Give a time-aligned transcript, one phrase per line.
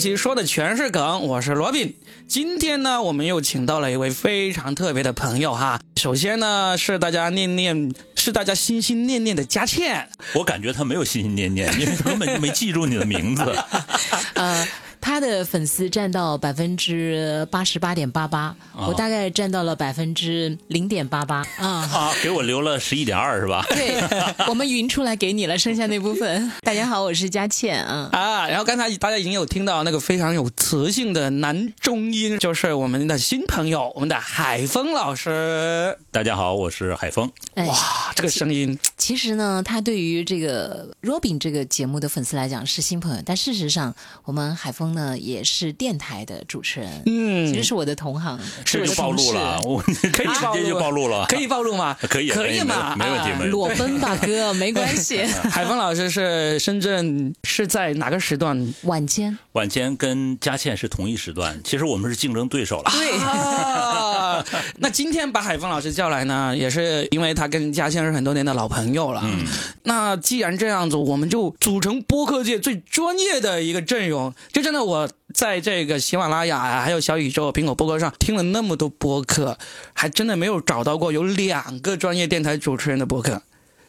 [0.00, 1.94] 期说的全是梗，我是罗宾。
[2.26, 5.78] 今天呢，我们又请到了一位非常特别的朋友哈。
[5.96, 10.08] 首先呢，是大家念念，是大家心心念念的佳倩。
[10.32, 13.44] 我感觉他没有心心念念，因为根本就没记住你的名字。
[14.34, 14.66] 呃，
[15.00, 21.66] 他的粉丝占到百分之八十八点八八，我大概占到了百分之零点八八啊。
[21.90, 23.64] 啊，给我留了十一点二是吧？
[23.70, 24.00] 对，
[24.48, 26.52] 我们匀出来给你了，剩下那部分。
[26.62, 28.08] 大家好，我是佳倩啊。
[28.12, 35.98] 啊，然后刚才大家已经有听到那个非常有磁性的男中音，就是我们的新朋友，我们的海峰老师。
[36.10, 37.30] 大家好，我是海峰。
[37.54, 37.76] 哎哇，
[38.14, 48.96] 这个声音，其实呢，他对于这个 Robin 这个节目的粉丝来讲是新朋友，但事实上，我们海峰呢也是电台的主持人，嗯其实是我的同行，是这就我的。
[49.00, 51.96] 暴露了，我可以直接就暴露了，可以暴露吗？
[52.08, 52.94] 可以可可以嘛？
[52.96, 55.22] 没问题啊没问题裸奔吧哥， 没关系。
[55.50, 58.74] 海峰老师是深圳是在哪个时段？
[58.82, 62.90] 晚间晚间跟佳倩是同一时段，其实我们是竞争对手了。
[62.90, 64.44] 对啊，
[64.78, 69.22] 那今天把海峰老师叫来呢，也是因为他跟佳倩是很多年的老朋友了。
[69.24, 69.46] 嗯，
[69.84, 74.32] 那既然这样子，我们就组成播客界最专业的一个阵容。
[74.52, 79.58] 就真的我在这个喜马拉雅啊，还有小宇宙、苹果播客上听了那么多播客，
[79.92, 83.42] 还真的没有找到过有两个专业电台主持人的播客，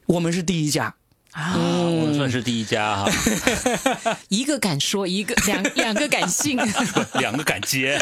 [0.06, 0.96] 我们是第一家。
[1.32, 6.58] 啊，我们算是第一家哈， 一个敢说，一个两两个敢信。
[7.22, 7.98] 两个敢接，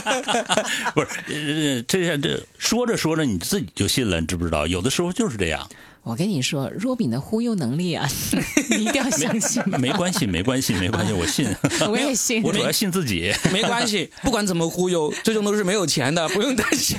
[0.94, 4.66] 不是呃这样这说着说着你自己就信了，你知不知道？
[4.66, 5.66] 有的时候就是这样，
[6.04, 8.08] 我跟你说，若饼的忽悠能力啊，
[8.70, 9.62] 你一定要相信。
[9.78, 11.48] 没关系，没关系，没关系，我信，
[11.88, 12.42] 我也信。
[12.42, 13.32] 我主要信自己。
[13.52, 16.98] 没关系，不管怎么忽悠，最终都是没有钱的，不用担心。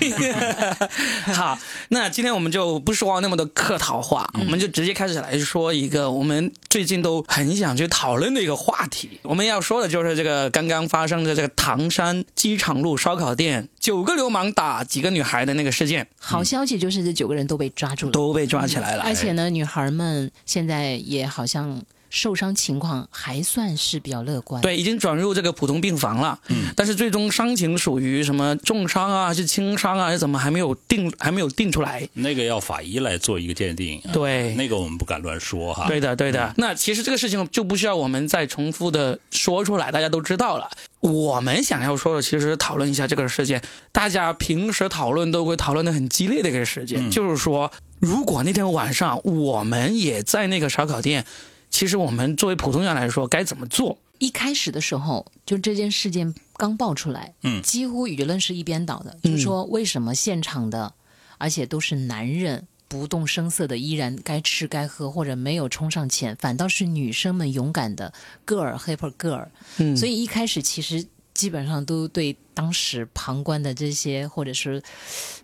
[1.33, 1.59] 好，
[1.89, 9.19] 那今天我们就不说那么多客套话，我们就直接开始来说一个我们最近都很想去讨论的一个话题。
[9.23, 19.03] 我们要说的就是这个刚刚发生的这个唐山机场路烧烤店九个流氓打几个女孩的那个事件，好消息就是这九个人都被抓住了，都被抓起来了。
[19.03, 24.61] 而且呢，女孩们现在也好像受伤情况还算是比较乐观。
[24.61, 26.39] 对，已经转入这个普通病房了。
[26.49, 32.07] 嗯，但是最终伤情属于什么重伤啊，还是轻伤啊，还是怎么还没有定，还没有定出来。
[32.13, 35.87] 那个要法医来做一个鉴定，对那个我们不敢乱说哈。
[35.87, 36.53] 对的，对的。
[36.57, 40.69] 那其实这个事情就不需要我们再重复的说出来，大家都知道了。
[40.99, 43.59] 我们想要说的，其实讨论一下这个事件，
[43.91, 51.25] 大家平时讨论都会讨论的很激烈的一个事件，就是说，如果那天晚上我们也在那个烧烤店，
[51.73, 53.97] 其实我们作为普通人来说该怎么做？
[54.19, 60.93] 一开始的时候，就这件事件刚爆出来，嗯几乎舆论是一边倒的，就是说为什么现场的，
[61.39, 62.67] 而且都是男人。
[62.89, 68.13] 不动声色的，依然该吃该喝，或者没有冲上前，反倒是女生们勇敢的
[68.45, 69.47] girl hyper girl。
[69.77, 71.03] 嗯所以一开始其实
[71.33, 74.83] 基本上都对当时旁观的这些，或者是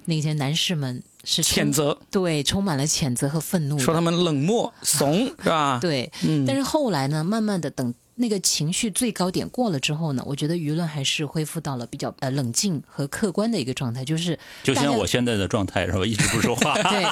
[0.05, 1.01] 那些男士们
[1.31, 3.77] 是谴责，对，充满了谴责和愤怒。
[3.77, 16.03] 说他们冷漠、怂， 是吧？，对，嗯但是后来呢，慢慢的等那个情绪最高点过了之后呢，我觉得舆论还是恢复到了比较呃冷静和客观的一个状态，就是就像我现在的状态是吧？
[16.03, 16.73] 一直不说话。
[16.89, 17.05] 对，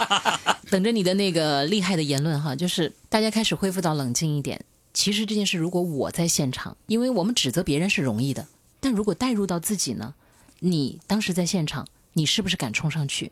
[0.71, 4.59] 等着你的那个厉害的言论哈，就是大家开始恢复到冷静一点。
[4.93, 8.47] 其实这件事如果我在现场，因为我们指责别人是容易的，
[8.79, 10.15] 但如果带入到自己呢，
[10.61, 13.31] 你当时在现场，你是不是敢冲上去？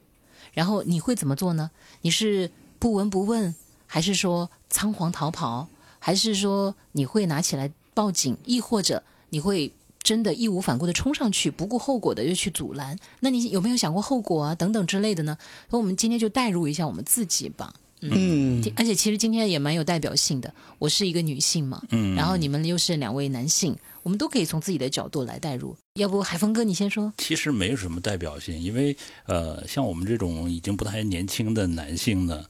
[0.56, 1.70] 然后你会怎么做呢？
[2.02, 2.50] 你是
[2.80, 3.54] 不闻不问，
[3.86, 5.68] 还是说仓皇逃跑，
[6.00, 9.72] 还是说你会拿起来报警，亦或者你会
[10.02, 12.98] 真的义无反顾的冲上去，不顾后果的又去阻拦？
[13.20, 14.56] 那你有没有想过后果啊？
[14.56, 15.38] 等等之类的呢？
[15.70, 17.76] 那我们今天就带入一下我们自己吧。
[18.14, 22.16] 嗯，而且其实今天也蛮有代表性的，我是一个女性嘛，嗯。
[22.16, 25.76] 然后你们又是两位男性，我们都可以从自己的角度来代入。
[25.96, 27.14] 要不海峰哥你先说？
[27.18, 28.96] 其实没有什么代表性，因为
[29.26, 32.44] 呃，像我们这种已经不太年轻的男性呢，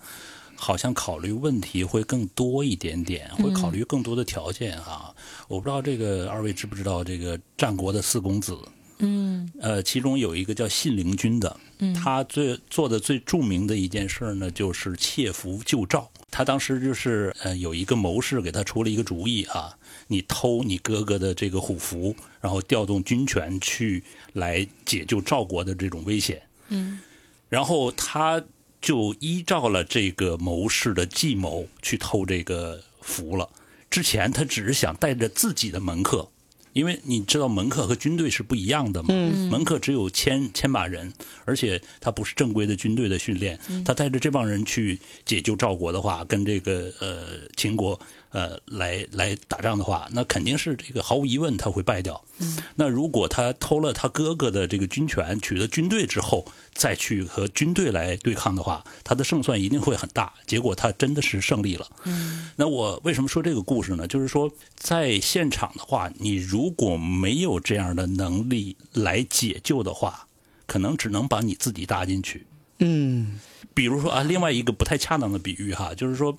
[0.56, 5.14] 好像考虑问题会更多一点点，会考虑更多的条件哈、
[5.48, 8.58] 我不知道这个二位知不知道这个战国的四公子，
[9.00, 11.60] 嗯呃，其中有一个叫信陵君的，
[11.94, 16.10] 他最做的最著名的一件事呢，就是窃符救赵。
[16.32, 19.78] 他当时就是呃有一个谋士给他出了一个主意啊，
[20.08, 24.04] 你偷你哥哥的这个虎符，然后调动军权去
[24.34, 26.42] 来解救赵国的这种危险。
[26.70, 27.00] 嗯
[27.48, 28.44] 然后他
[28.82, 33.48] 就依照了这个谋士的计谋去偷这个符了。
[33.90, 36.28] 之前他只是想带着自己的门客，
[36.76, 39.08] 因为你知道门客和军队是不一样的嘛。
[39.50, 41.12] 门客只有千千把人，
[41.46, 43.58] 而且他不是正规的军队的训练。
[43.86, 47.98] 他带着这帮人去解救赵国的话，跟这个呃秦国
[48.36, 52.22] 呃，来来打仗的话，那肯定是这个毫无疑问他会败掉。
[52.40, 60.34] 嗯，那如果他偷了他哥哥的这个军权，取得军队之后，再去和军队来对抗的话，他的胜算一定会很大。
[60.46, 61.88] 结果他真的是胜利了。
[62.04, 64.06] 嗯，那我为什么说这个故事呢？
[64.06, 70.28] 就是说，在现场的话，你如果没有这样的能力来解救的话，
[70.68, 72.46] 可能只能把你自己搭进去。
[72.80, 73.40] 嗯，
[73.74, 76.38] 比如说啊，另外一个不太恰当的比喻哈，就是说，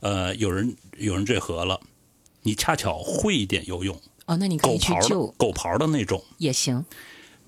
[0.00, 1.80] 呃，有人有人坠河了，
[2.42, 6.84] 你恰巧会一点游泳，哦，那你可狗以去救狗刨的那种，也行。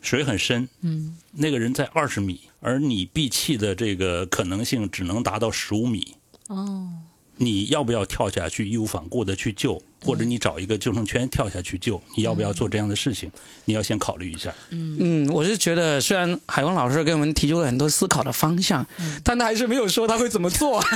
[0.00, 6.15] 水很深，嗯，那个人在二十米，而你闭气的这个可能性只能达到十五米，
[6.47, 6.89] 哦，
[7.38, 12.00] 你要不要跳下去义无反顾的去救，或者你找一个救生圈跳下去救？
[12.17, 13.31] 你要不要做这样的事情？
[13.64, 14.52] 你要先考虑一下。
[14.70, 18.87] 嗯，我是觉得，虽然海峰老师给我们提出了很多思考的方向，
[19.25, 20.82] 但他还是没有说他会怎么做。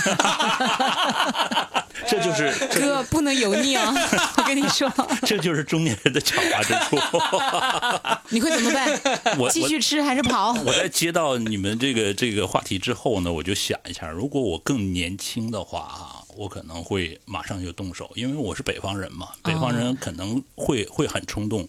[2.08, 3.94] 这就是哥不能油腻啊！
[4.38, 4.92] 我跟你说，
[5.24, 6.98] 这就是中年人的狡猾之处。
[8.30, 9.38] 你会怎么办？
[9.38, 10.52] 我继续吃还是跑？
[10.64, 21.66] 我在接到你们这个这个话题之后呢，我就想一下，如果我更年轻的话啊，我可能会马上就动手，因为我是北方人嘛，北方人可能会会很冲动，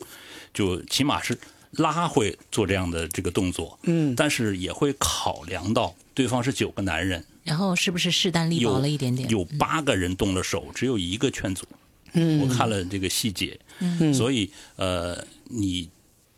[0.54, 1.38] 就起码是
[1.72, 9.30] 拉会做这样的这个动作，嗯，但是也会考量到对方是九个男人，然后是不是势单力薄了一点点？
[9.30, 11.66] 有八个人动了手，只有一个劝阻。
[12.16, 15.90] 嗯我看了这个细节，嗯所以呃，你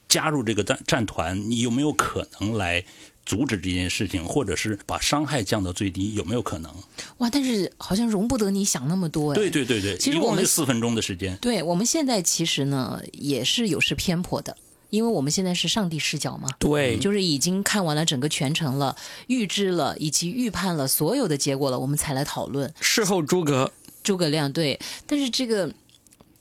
[0.08, 2.82] 加入这个战战团，你有没有可能来
[3.26, 6.14] 阻止这件事情，或者是把伤害降到最低？
[6.14, 6.72] 有没有可能？
[7.18, 9.36] 哇，但是好像容不得你想那么多哎。
[9.36, 11.36] 对对对对，一其实我们四分钟的时间。
[11.38, 14.56] 对我们现在其实呢也是有失偏颇的，
[14.92, 18.96] 因为我们现在是上帝视角嘛，对，就是已经看完了整个全程了，
[19.26, 23.72] 预知了以及预判了所有的结果了，我们才来讨论事后诸葛。
[24.04, 24.80] 诸葛亮对。
[25.08, 25.74] 但是这个，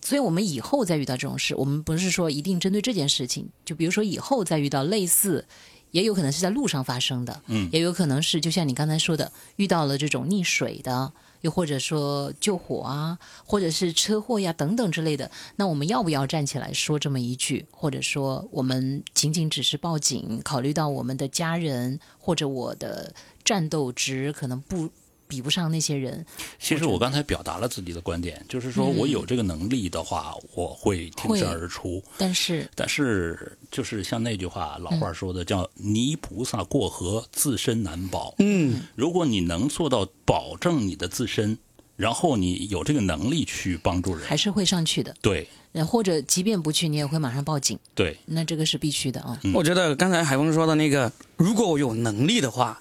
[0.03, 5.47] 所以我们以后再遇到这种事，我们不是说一定针对这件事情，就比如说以后再遇到类似。
[5.95, 7.71] 也有可能是在路上发生的，嗯。
[7.73, 11.13] 也有可能是就像你刚才说的，遇到了这种溺水的，
[11.43, 23.15] 又或者说救火啊，或者是车祸呀等等之类的，那我们要不要站起来说这么一句，或者说我们仅仅只是报警，考虑到我们的家人或者我的
[23.45, 24.91] 战斗值可能不
[25.35, 26.25] 比不上那些人，
[26.61, 32.01] 其实我刚才表达了自己的观点，就是说我有这个能力的话，我会挺身而出。
[32.17, 38.33] 但是但是就是像那句话，老话说的叫“泥菩萨过河，自身难保”。
[38.39, 41.59] 嗯，如果你能做到保证你的自身，
[41.97, 45.49] 然后你有这个能力去帮助人，还是会上去的，对。
[45.73, 49.37] 呃或者即便不去，你也会马上报警，对，那这个是必须的啊。
[49.53, 52.81] 我觉得刚才海峰说的那个，如果我有能力的话，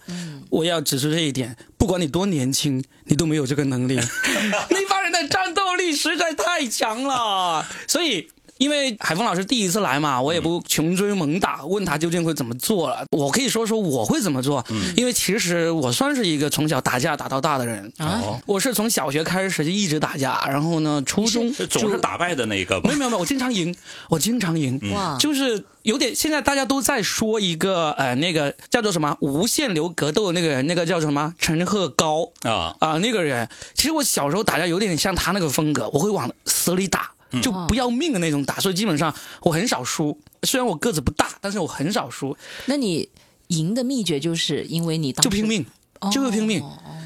[0.52, 3.96] 我要指出这一点，不管你多年轻，你都没有这个能力。
[4.70, 8.30] 那帮人的战斗力实在太强了，所以。
[8.58, 13.06] 因为海峰老师第一次来嘛，我也不穷追猛打，问他究竟会怎么做了。
[13.12, 14.64] 我可以说说我会怎么做，
[14.96, 17.92] 因为其实我算是一个从小打架打到大的人。
[17.98, 23.76] 啊哦，我是从小学开始就一直打架，然后呢，初中总是打败的那个嘛没有没有没有，我经常赢，
[24.10, 24.80] 我经常赢。
[24.94, 31.34] 哇，就是有点，现在大家都在说一个呃，那个叫做什么无限流格斗的那个人，那个叫什么？
[31.38, 32.32] 陈鹤高。
[32.44, 40.20] 啊，啊、那个人，其实我小时候打架有点像他那个风格，我会往死里打，就不要命的那种打，所以基本上我很少输。
[40.44, 42.36] 虽然我个子不大，但是我很少输，
[42.66, 43.10] 那你
[43.48, 45.66] 赢的秘诀就是因为你当时就拼命，
[46.12, 46.64] 就会拼命，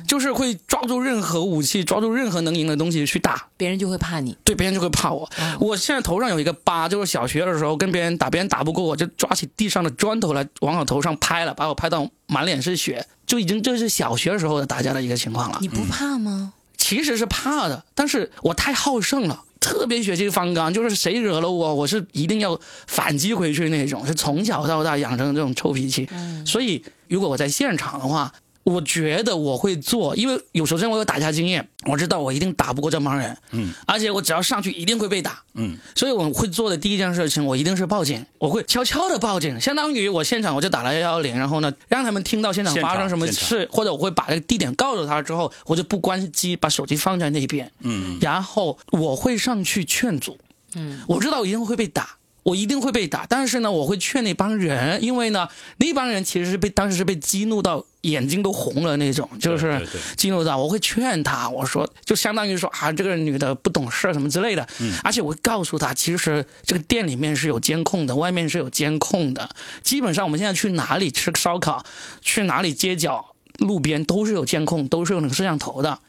[0.07, 3.47] 就是会抓住任何武器，抓住任何能赢的东西去打。
[3.55, 4.35] 别人就会怕你。
[4.43, 5.29] 对，别人就会怕我。
[5.59, 15.59] 我现在头上有一个疤，就是小学的时候跟别人打，别人打不过我，就抓起地上的砖头来往我头上拍了，把我拍到满脸是血，就已经这是小学时候的打架的一个情况了。
[15.61, 16.53] 你不怕吗？
[16.77, 19.43] 其实是怕的，但是我太好胜了。
[19.67, 22.57] 特别血气方刚，就是谁惹了我，我是一定要
[22.87, 26.07] 反击回去那种，是从小到大养成这种臭脾气。
[26.45, 28.31] 所以，如果我在现场的话，
[28.67, 50.37] 我觉得我会做，因为有首先我有打架经验，我知道我一定打不过这帮人，嗯，而且我只要上去一定会被打，嗯，所以我会做的第一件事情，我一定是报警，我会悄悄的报警，相当于我现场我就打了幺幺零，然后呢，让他们听到现场发生什么事，或者我会把这个地点告诉他之后，我就不关机，把手机放在那边，嗯，然后我会上去劝阻，
[50.75, 52.17] 嗯，我知道我一定会被打。
[52.43, 59.87] 我一定会被打，但是呢，我会劝那帮人，因为呢，那帮人其实是被当时是被激怒到眼睛都红了那种，就是对对。
[59.87, 64.93] 对激怒到，我会劝他，我说就相当于说啊，这个女的不懂事什么之类的，嗯。
[65.03, 69.49] 而且我会告诉他，其实这个店里面是有监控的，外面是有监控的，
[69.83, 71.85] 基本上我们现在去哪里吃烧烤，
[72.21, 73.33] 去哪里街角。
[73.59, 75.99] 路边都是有监控，都是有那个摄像头的。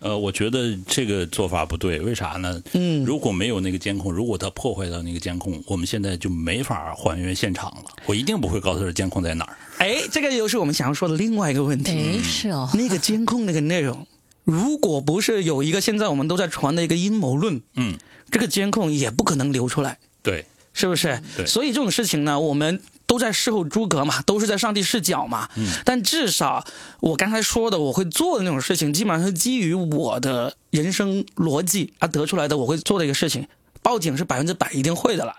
[0.00, 2.62] 呃，我觉得这个做法不对，为啥呢？
[2.74, 7.84] 嗯如果没有那个监控，如果他破坏到那个监控，我们现在就没法还原现场了。
[8.06, 9.56] 我一定不会告诉他监控在哪儿。
[9.78, 11.92] 哎，这个又是我们想要说的另外一个问题。
[11.92, 14.06] 哎，是哦，那个监控那个内容，
[14.44, 17.96] 如果不是有一个现在我们都在传的一个阴谋论，嗯，
[18.30, 21.20] 这个监控也不可能流出来，对，是不是？
[21.36, 25.48] 对所以这种事情呢，我们都在事后诸葛嘛，都是在上帝视角嘛。
[25.56, 25.68] 嗯。
[25.84, 26.64] 但至少
[27.00, 33.46] 我刚才说的，我会做的那种事情，基本上是基于我的人生逻辑而得出来的，我会做的一个事情。
[33.82, 35.36] 报警是百分之百一定会的了，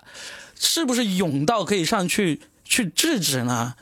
[0.58, 3.74] 是不是勇到可以上去去制止呢？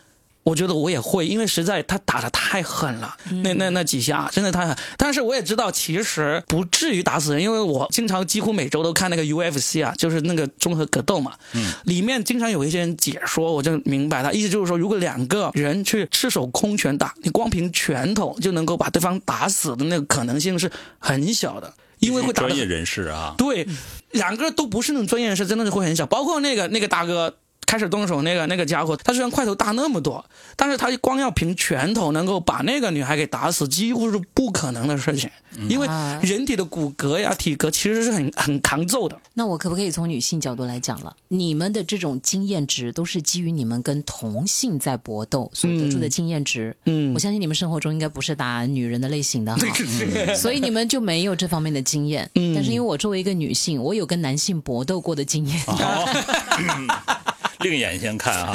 [0.46, 4.76] 我觉得我也会，因为实在他打的太狠了，那那那几下真的太狠。
[4.96, 23.66] 但是我也知道，其实不至于打死人，因为我经常几乎每周都看那个 UFC 啊，就是那个综合格斗嘛，嗯，里面经常有一些人解说，我就明白他意思就是说，如果两个人去赤手空拳打，你光凭拳头就能够把对方打死的那个可能性是很小的，因为会打专业人士啊，对，
[24.12, 26.06] 两个都不是那种专业人士，真的是会很小。
[26.06, 27.36] 包括那个那个大哥
[27.66, 35.28] 开始动手那个那个家伙，他虽然块头大那么多，但是他光要凭拳头能够把那个女孩给打死，几乎是不可能的事情。
[35.68, 39.18] 因为啊人体的骨骼呀、体格其实是很很抗揍的。
[39.35, 41.16] 那我可不可以从女性角度来讲了？
[41.28, 46.76] 你们的这种经验值都是基于你们跟同性在搏斗所得出的经验值。
[46.85, 49.66] 嗯我相信你们生活中应该不是打女人的类型的哈，
[50.37, 52.30] 所以你们就没有这方面的经验。
[52.35, 55.58] 嗯但是因为我作为一个女性，我有跟男性搏斗过的经验，
[57.68, 58.54] 另眼相看啊。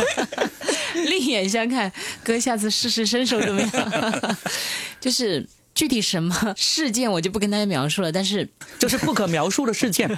[0.93, 1.91] 另眼相看，
[2.23, 4.37] 哥下次试试身手怎么样？
[4.99, 10.09] 就是具体什么事件我就不跟大家描述了，但是就是不可描述的事件，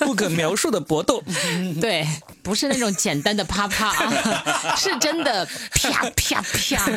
[0.00, 1.22] 不可描述的搏斗。
[1.80, 2.06] 对，
[2.42, 6.90] 不是那种简单的啪啪啊，是真的啪啪啪。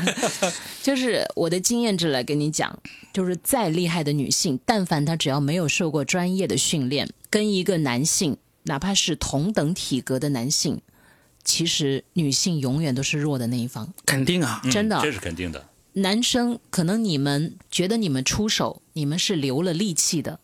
[0.81, 2.79] 就是我的经验值来跟你讲，
[3.13, 10.81] 就是再厉害的女性，但凡她只要没有受过专业的训练，跟一个男性，哪怕是同等体格的男性，
[11.43, 13.93] 其实女性永远都是弱的那一方。
[14.05, 15.69] 肯定啊，真的嗯这是肯定的。
[15.93, 20.39] 男生可能你们觉得你们出手，你们是留了力气的，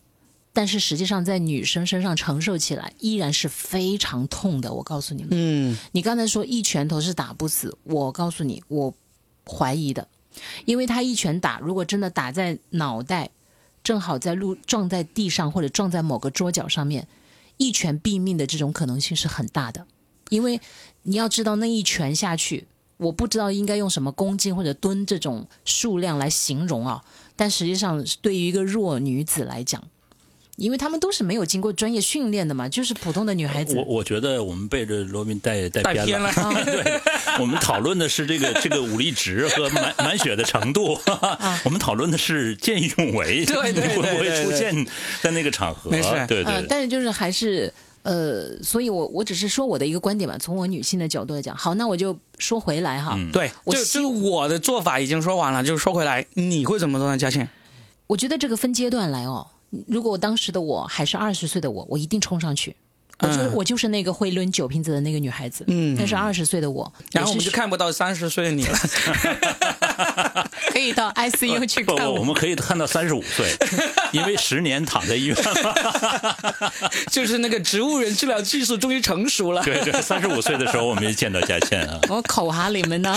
[0.52, 4.72] 但是实际上在女生身上承受起来依然是非常痛的。
[4.72, 8.94] 我告诉你们，嗯，你刚才说一拳头是打不死，我告诉你，我
[9.44, 10.06] 怀疑的，
[10.66, 13.30] 因为他一拳打，如果真的打在脑袋，
[13.82, 17.08] 正好在路撞在地上或者撞在某个桌角上面，
[17.60, 19.86] 一拳毙命的这种可能性是很大的。
[20.30, 20.60] 因为
[21.02, 27.04] 你要知道，那一拳下去，我不知道应该用什么公斤或者吨这种数量来形容啊，
[27.36, 29.84] 但实际上对于一个弱女子来讲。
[30.56, 33.76] 因为他们都是没有经过专业训练的嘛，就是普通的女孩子。
[33.76, 36.30] 我我觉得我们被这罗宾带带偏了。
[36.64, 37.00] 对，
[37.38, 40.98] 我们讨论的是这个 这个武力值和满满血的程度，
[41.64, 44.86] 我们讨论的是见义勇为，对对对会不会出现
[45.22, 45.90] 在那个场合？
[45.90, 46.66] 没事呃，对对对。
[46.68, 51.56] 但是就是还是呃，所以我我只是说我的一个观点吧，从我女性的角度来讲。
[51.56, 57.48] 好，那我就说回来哈，嗯对，我就就是我的做法已经说完了，就是说回来，你会怎么做呢，嘉倩？
[58.08, 59.46] 我觉得这个分阶段来哦。
[59.86, 62.74] 如果我当时的我还是二十岁的我，我一定冲上去。
[63.22, 68.78] 我就、嗯我就是那个会抡酒瓶子的那个女孩子，嗯但是二十岁的我，然后我们就看不到三十岁的你了。
[70.72, 72.20] 可以到 ICU 去不不，看我。
[72.20, 73.54] 我们可以看到三十五岁，
[74.12, 76.72] 因为十年躺在医院了。
[77.10, 79.62] 就是那个植物人治疗技术终于成熟了。
[79.64, 82.00] 对对，三十五岁的时候我们就见到佳倩啊。
[82.08, 83.14] 我口哈你们呢，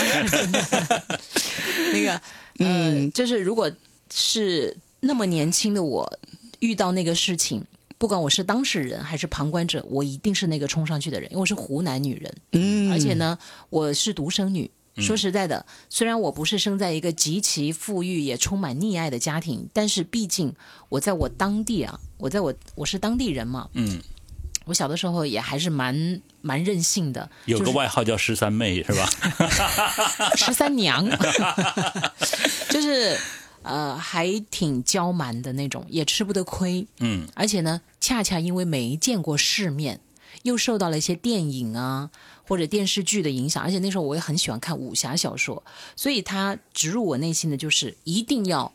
[1.93, 2.22] 那个，
[2.60, 3.72] 嗯、就是如果
[4.13, 6.19] 是那么年轻的我
[6.63, 7.62] 遇到那个事情，
[7.98, 13.38] 不管我是当事人还是旁观者，我一定是那个冲上去的人，因为我是湖南女人，嗯而且呢，
[13.70, 14.72] 我是独生女。
[14.96, 20.53] 说实在的，虽然我不是生在一个极其富裕也充满溺爱的家庭，但是毕竟
[20.88, 24.00] 我在我当地啊，我在我我是当地人嘛，嗯，
[24.65, 29.10] 我小的时候也还是蛮蛮任性的，有个外号叫十三妹是吧？
[30.38, 31.03] 十三娘，
[32.70, 33.17] 就是
[33.63, 36.88] 呃还挺娇蛮的那种，也吃不得亏。
[37.00, 40.00] 嗯，而且呢，恰恰因为没见过世面，
[40.43, 42.12] 又受到了一些电影啊
[42.48, 45.63] 或者电视剧的影响，而且那时候我也很喜欢看武侠小说，
[45.96, 48.72] 所以它植入我内心的就是一定要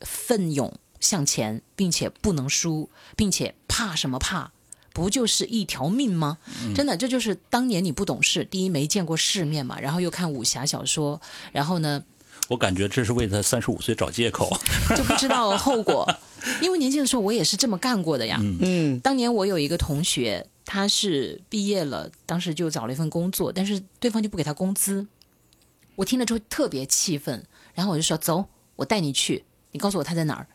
[0.00, 4.50] 奋勇向前，并且不能输，并且怕什么怕？
[4.94, 6.38] 不就是一条命吗？
[6.72, 12.04] 真的，这就是当年你不懂事，第一没见过世面嘛，然后又看武侠小说，然后呢
[12.48, 14.50] 我感觉这是为他三十五岁找借口。
[14.96, 16.06] 就不知道后果。
[16.60, 18.38] 因为年轻的时候我也是这么干过的呀。
[18.40, 25.06] 嗯当年我有一个同学，他是毕业了，当时就找了一份工作，但是对方就不给他工资。
[25.96, 28.44] 我听了之后特别气愤，然后我就说走，
[28.76, 30.46] 我带你去，你告诉我他在哪儿。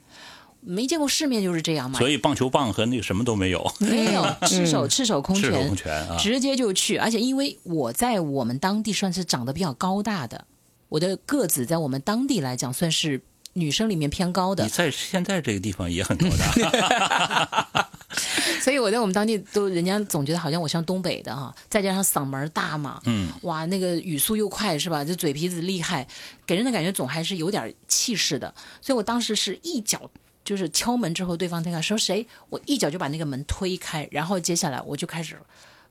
[0.62, 6.18] 没见过世面就是这样嘛，所以棒球棒和那个什么都没有，没有赤手赤手空赤手拳空，拳啊。
[6.20, 10.46] 直接就去，而且因为我在我们当地算是长得比较高大的，
[10.90, 13.22] 我的个子在我们当地来讲算是
[13.54, 17.90] 女生里面偏高的你，在现在这个地方也很高大，
[18.62, 25.04] 所以我在我们当地都人家总觉得好像我像东北的哈，再加上嗓门大嘛，嗯，哇，那个语速又快是吧？
[25.04, 26.08] 这嘴皮子厉害，
[26.46, 28.54] 给人的感觉总还是有点气势的。
[28.82, 30.10] 所以我当时是一脚。
[30.46, 35.38] 就是敲门之后，对方在看说谁，我一脚就把那个门推开，然后接下来我就开始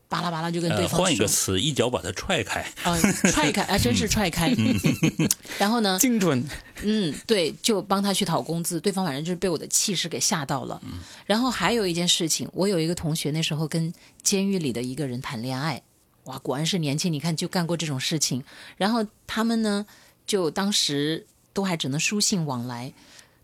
[0.09, 2.61] 巴拉巴拉就跟对呃，方说，换一个词，一脚把他踹开。
[2.83, 2.99] 啊、
[3.31, 4.51] 踹开，啊，真是踹开。
[5.59, 6.43] 然后呢，精准，
[6.83, 8.81] 嗯，对，就帮他去讨工资。
[8.81, 10.81] 对方反正就是被我的气势给吓到了。
[11.27, 15.83] 然后还有一件事情，我有一个同学那时候跟监狱里的一个人谈恋爱，
[16.25, 18.43] 哇，果然是年轻，你看就干过这种事情。
[18.79, 19.85] 然后他们呢，
[20.27, 22.93] 就当时都还只能书信往来。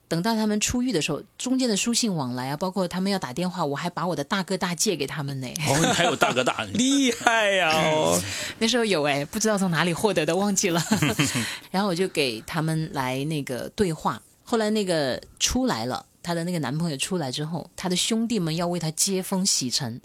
[0.06, 5.48] 等到他们出狱的时候，中间的书信往来啊，包括他们要打电话，我还把我的大哥大借给他们呢。
[5.68, 8.20] 哦，你还有大哥大， 厉害呀、哦！
[8.58, 10.82] 那时候有哎，不知道从哪里获得的，忘记了。
[11.70, 14.20] 然后我就给他们来那个对话。
[14.42, 20.00] 后来那个出来了，她的那个男朋友出来之后，她的兄弟们要为她接风洗尘。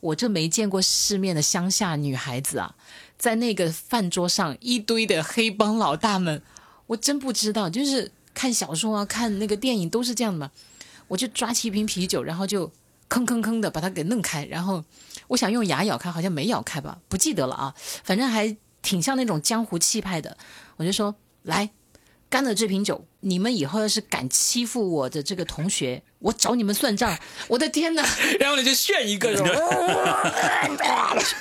[0.00, 2.74] 我这没见过世面的乡下女孩子啊，
[3.16, 6.42] 在那个饭桌上一堆的黑帮老大们，
[6.88, 10.50] 我真不知道，就是看小说啊，看那个电影都是这样的嘛。
[11.06, 12.66] 我就抓起一瓶啤酒，然后就
[13.10, 14.82] 吭吭吭的把它给弄开，然后
[15.28, 20.36] 我想用牙咬开，好像没咬开吧，不记得了啊，反正还挺像那种江湖气派的。
[20.76, 21.68] 我就说来，
[22.30, 27.16] 干了这瓶酒，你们以后要是敢欺负我的这个同学，我找你们算账。
[27.48, 28.02] 我的天哪，
[28.40, 29.50] 然后你就炫一个，是吧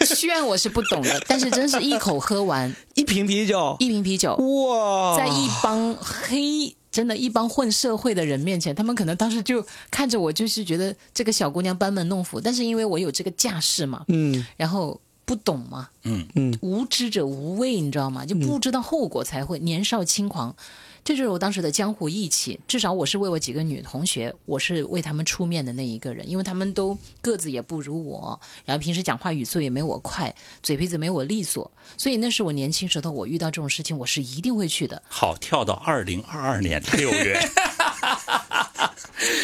[0.03, 6.75] 炫我是不懂的，但是真是一口喝完一瓶啤酒，一瓶啤酒，哇，在一帮黑。
[6.93, 12.39] 真的，一帮混社会的人面前，他们可能当时就看着我，就是觉得这个小姑娘班门弄斧。
[12.39, 15.01] 但是因为我有这个架势嘛，嗯然后
[15.33, 18.24] 不懂嘛，嗯嗯，无知者无畏，你知道吗？
[18.24, 20.55] 就不知道后果才会年少轻狂，
[21.03, 22.59] 这就是我当时的江湖义气。
[22.67, 35.01] 至少我是为我几个女同学，我是为他们出面的那一个人，因为他们都个子也不如我，然后平时讲话语速也没我快，嘴皮子没我利索，所以那是我年轻时候我遇到这种事情，我是一定会去的。
[35.09, 37.39] 好，跳到二零二二年六月，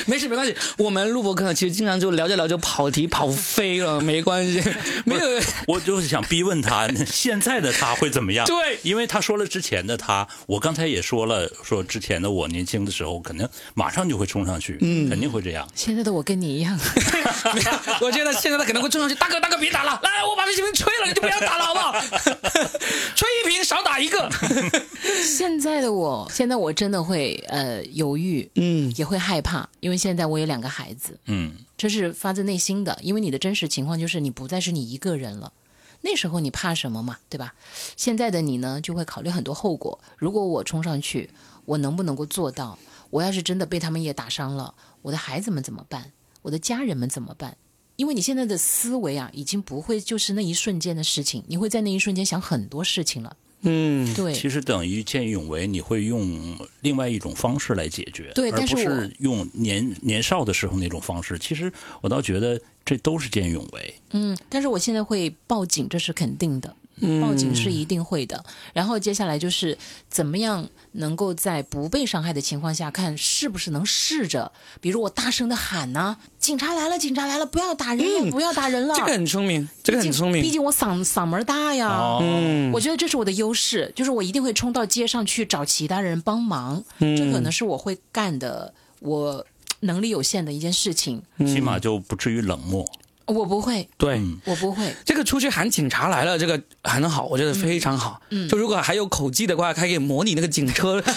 [0.06, 0.56] 没事没关系。
[0.78, 4.62] 我们录播课其实经常就聊着聊着跑题跑飞了，没关系，
[5.06, 5.22] 没有。
[5.68, 8.46] 我就是想逼问他， 现在的他会怎么样？
[8.48, 15.68] 对因为他说了之前的他，我刚才也说了，说之前的我年轻的时候，肯定马上就会冲上去，嗯，肯定会这样。
[15.76, 16.78] 现在的我跟你一样，
[18.02, 21.96] 我觉得现在他可能会冲上去，大哥大哥别打了，来我把这瓶吹了，你就不要打了好不好？
[23.16, 24.30] 吹一瓶少打一个。
[25.24, 35.54] 现在的我，现在我真的会呃犹豫，嗯也会害怕，因为现在我有两个孩子，嗯，这是发自内心的，因为你的真实情况就是你不再是你一个人了。
[36.02, 37.54] 那时候你怕什么嘛，对吧？
[37.98, 40.00] 现在的你呢，就会考虑很多后果。
[40.18, 41.30] 如果我冲上去，
[41.66, 42.80] 我能不能够做到？
[43.10, 46.14] 我要是真的被他们也打伤了，我的孩子们怎么办？
[46.44, 47.58] 我的家人们怎么办？
[47.98, 53.36] 因为你现在的思维啊，已经不会就是那一瞬间的事情，你会在那一瞬间想很多事情了。
[53.62, 61.38] 嗯，对，其实等于见义勇为，你会用另外一种方式来解决，对而不是是用年年少的时候那种方式。
[61.38, 63.96] 其实我倒觉得这都是见义勇为。
[64.12, 66.76] 嗯，但是我现在会报警，这是肯定的。
[67.02, 68.44] 嗯报警是一定会的。
[68.74, 69.78] 然后接下来就是
[70.10, 76.18] 怎么样能够在不被伤害的情况下，看是不是能试着，比如我大声的喊呐、
[76.50, 78.96] 警察来了，警察来了，不要打人了，不要打人了。
[78.98, 80.42] 这个很聪明，这个很聪明。
[80.42, 81.88] 毕竟我嗓嗓门大呀。
[81.90, 89.46] 哦，嗯，我觉得这是我的优势，就是我一定会冲到街上去找其他人帮忙，这可能是我会干的，我
[89.82, 91.22] 能力有限的一件事情。
[91.38, 92.84] 起码就不至于冷漠。
[93.28, 94.20] 我不会，对。
[94.46, 94.92] 我不会。
[95.06, 98.20] 这个出去喊警察来了，这个很好，我觉得非常好。
[98.32, 101.14] 嗯，就如果还有口技的话，还可以模拟那个警车，哔呜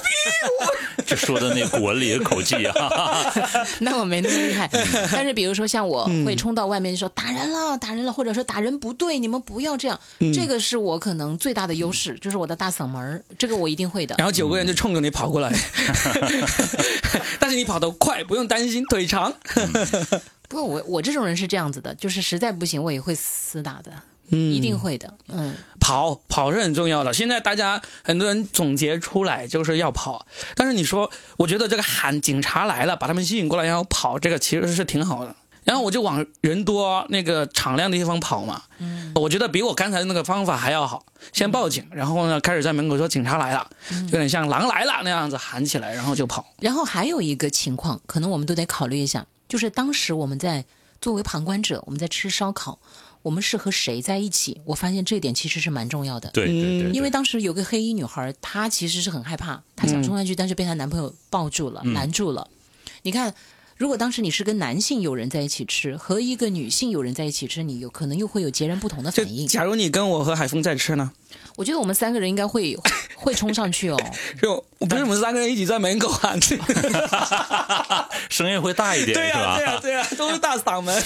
[0.00, 3.32] 哔 这说的那古文里的口技啊，
[3.80, 4.68] 那我没那么厉害，
[5.12, 9.98] 但是比如说像我会冲到外面说打人了，打人了，或者说打人不对，你们不要这样，
[10.32, 14.14] 这个是我可能最大的优势，就是我的大嗓门儿，这个我一定会的。
[14.18, 15.52] 然后九个人就冲着你跑过来，
[17.38, 19.32] 但是你跑得快，不用担心腿长。
[20.48, 23.90] 不过我我这种人是这样子的，就是实在不行我也会厮打的，
[24.30, 25.12] 一定会的。
[25.28, 27.12] 嗯，跑跑是很重要的。
[27.12, 35.34] 现在大家很多人总结出来就是要跑，但是你说，我觉得这个喊警察来了，把他们吸引过来，然后跑，这个其实是挺好的。
[35.64, 38.64] 然后我就往人多那个敞亮的地方跑嘛。
[38.78, 41.06] 嗯，我觉得比我刚才那个方法还要好。
[41.32, 46.44] 先报警，然后呢，开始在门口说警察来了，有点像狼来了那样子喊起来，然后就跑。
[46.60, 50.66] 然后还有一个情况，可能我们都得考虑一下，就是当时我们在
[51.00, 52.78] 作为旁观者，我们在吃烧烤。
[53.24, 54.60] 我们是和谁在一起？
[54.66, 56.28] 我发现这点其实是蛮重要的。
[56.34, 62.46] 对对对，因为当时有个黑衣女孩，她其实是很害怕，她想冲上去，但是被她男朋友抱住了，拦住了。
[63.00, 63.34] 你看，
[63.78, 69.48] 如果当时你是跟男性友人在一起吃，和一个女性友人在一起吃，你有可能又会有截然不同的反应。
[69.48, 71.10] 假如你跟我和海峰在吃呢？
[71.56, 72.76] 我觉得我们三个人应该会
[73.16, 73.96] 会冲上去哦。
[74.42, 76.38] 就不是我们三个人一起在门口喊，
[78.28, 81.02] 声音会大一点，对呀对呀对呀，都是大嗓门。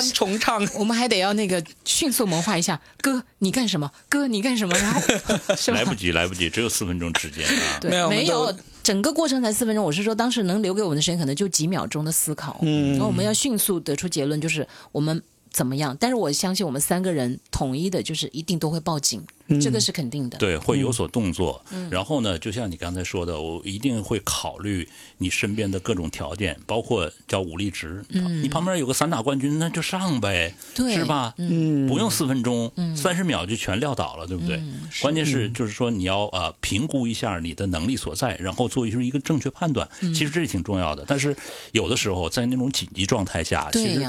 [0.00, 2.80] 三重唱，我们还得要那个迅速谋划一下。
[3.00, 3.90] 哥，你干什么？
[4.08, 4.76] 哥，你干什么？
[4.78, 5.00] 然后
[5.72, 7.80] 来不及，来不及，只有四分钟时间啊！
[7.82, 9.84] 没有，没有，整个过程才四分钟。
[9.84, 12.58] 我是说，当时能留给我们的时间可能就几秒钟的思考。
[12.62, 15.22] 嗯，然后我们要迅速得出结论，就是我们。
[15.54, 15.96] 怎么样？
[16.00, 19.24] 但是我相信我们三个人统一的就是一定都会报警，
[19.62, 20.36] 这个是肯定的。
[20.36, 21.64] 对，会有所动作。
[21.88, 24.88] 然后呢，就像你刚才说的，我一定会考虑
[25.18, 28.04] 你身边的各种条件，包括叫武力值。
[28.42, 31.32] 你旁边有个散打冠军，那就上呗，是吧？
[31.38, 34.60] 嗯，不用四分钟，三十秒就全撂倒了，对不对？
[35.00, 39.88] 关键是就是说你要呃评估一下你的能力所在，然后做出一个正确判断。
[40.00, 41.04] 其实这挺重要的。
[41.06, 41.36] 但是
[41.70, 44.04] 有的时候在那种紧急状态下，其实。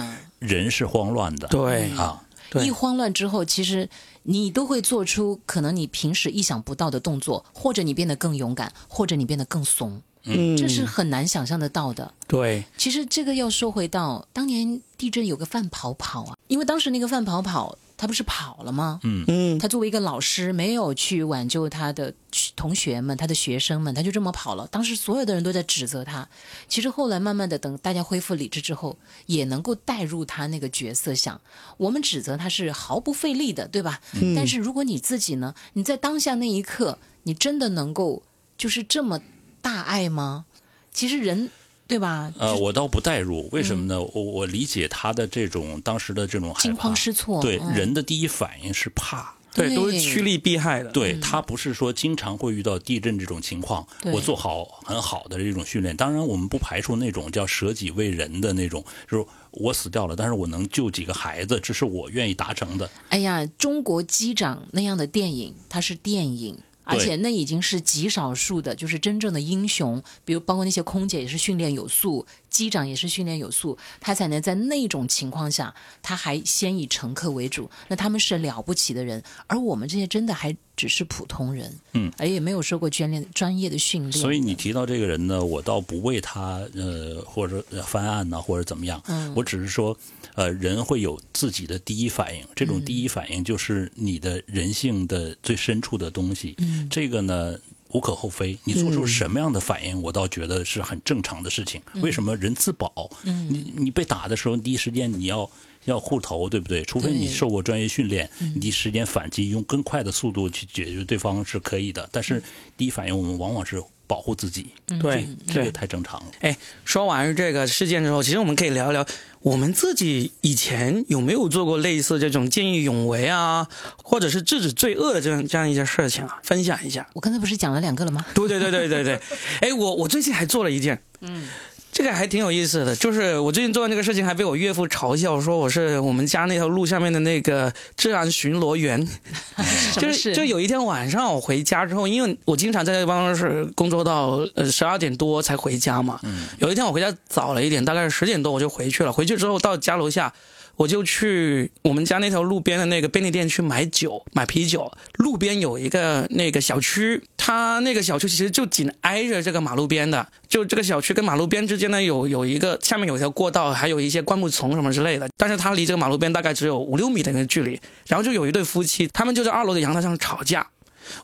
[0.45, 1.91] 人是慌乱的，对。
[1.97, 2.21] 啊，
[2.63, 3.89] 一慌乱之后，其实
[4.23, 12.13] 你都会做出可能你平时意想不到的动作，或者你变得更勇敢，或者你变得更怂，嗯，这是很难想象得到的。
[12.27, 17.77] 对，其实这个要说回到当年地震有个范跑跑啊，因为当时那个范跑跑。
[17.97, 18.99] 他不是跑了吗？
[19.03, 22.13] 嗯嗯，他作为一个老师，没有去挽救他的
[22.55, 24.67] 同学们、他的学生们，他就这么跑了。
[24.67, 26.27] 当时所有的人都在指责他。
[26.67, 31.39] 其实后来慢慢的，等大家恢复理智之后，也能够带入他那个角色，想
[31.77, 34.01] 我们指责他是毫不费力的，对吧？
[34.13, 34.35] 嗯。
[34.35, 35.55] 但是如果你自己呢？
[35.73, 38.23] 你在当下那一刻，你真的能够
[38.57, 39.21] 就是这么
[39.61, 40.45] 大爱吗？
[40.91, 41.49] 其实人。
[41.87, 42.33] 对吧？
[42.39, 44.01] 呃，我倒不代入，为什么呢？
[44.01, 47.41] 我我理解他的这种当时的这种惊慌失措。
[47.41, 50.89] 对，人的第一反应是怕，对，都是趋利避害的。
[50.91, 55.95] 对他不是说经常会遇到地震这种情况，我做好很好的这种训练。
[55.95, 62.89] 当然，我们不排除那种叫舍己为人的那种，就是我死掉了，但是我能救几个孩子，这是我愿意达成的。
[63.09, 66.57] 哎呀，中国机长那样的电影，它是电影。
[66.85, 84.11] 而且那已经是极少数的，就是真正的英雄，比如包括那些空姐也是训练有素，机长也是训练有素，他才能在那种情况下，他还先以乘客为主，那他们是了不起的人，而我们这些真的还只是普通人，嗯，而也没有受过专业专业的训练。
[84.13, 89.97] 所以你提到这个人呢，我倒不为他呃或者翻案呢或者怎么样，嗯，我只是说。
[90.35, 96.55] 呃，人会有自己的第一反应，这种第一反应就是你的人性的最深处的东西。
[96.59, 97.57] 嗯，这个呢
[97.91, 101.81] 无可厚非，你做出什么样的反应，我倒觉得是很正常的事情。
[102.01, 103.09] 为什么人自保？
[103.23, 105.49] 嗯，你你被打的时候，第一时间你要
[105.85, 106.83] 要护头，对不对？
[106.83, 112.09] 除非你受过专业训练，你第一时间反击，用更快的速度去解决对方是可以的。
[112.11, 112.43] 但是
[112.75, 113.81] 第一反应，我们往往是。
[114.07, 114.67] 保护自己，
[115.01, 116.27] 对，这个太正常了。
[116.41, 119.05] 哎，说完这个事件之后，其实我们可以聊一聊
[119.41, 123.67] 我们自己以前有没有做过类似这种见义勇为啊，
[124.03, 127.07] 或者是制止罪恶的这样这样一件事情啊，分享一下。
[127.13, 128.25] 我刚才不是讲了两个了吗？
[128.33, 129.19] 对对对对对对。
[129.61, 131.47] 哎，我我最近还做了一件，嗯。
[131.95, 139.07] 这个还挺有意思的，就是我最近做的这个事情，还被我岳父嘲笑说我是我们家那条路下面的那个治安巡逻员。
[139.95, 146.19] 就是就有一天晚上我回家之后，因为我经常在办公室工作到呃十二点多才回家嘛。
[146.57, 149.13] 有一天我回家早了一点，大概是十点多我就回去了。
[149.13, 150.33] 回去之后到家楼下。
[150.77, 154.91] 我就去我们家那条路边的那个便利店去买酒，买啤酒。
[155.19, 160.27] 路边有一个那个小区，它那个小区其实就紧挨着这个马路边的。
[160.47, 165.29] 就这个小区跟马路边之间呢，有有一个下面有一条过道，还有一些灌木丛什么之类的。
[165.37, 167.79] 但是它离这个马路边大概只有五六米的那个距离。
[168.07, 170.67] 然后就有一对夫妻，他们就在二楼的阳台上吵架。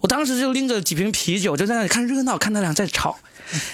[0.02, 3.18] 我当时就拎着几瓶啤酒，就在那里看热闹，看他俩在吵。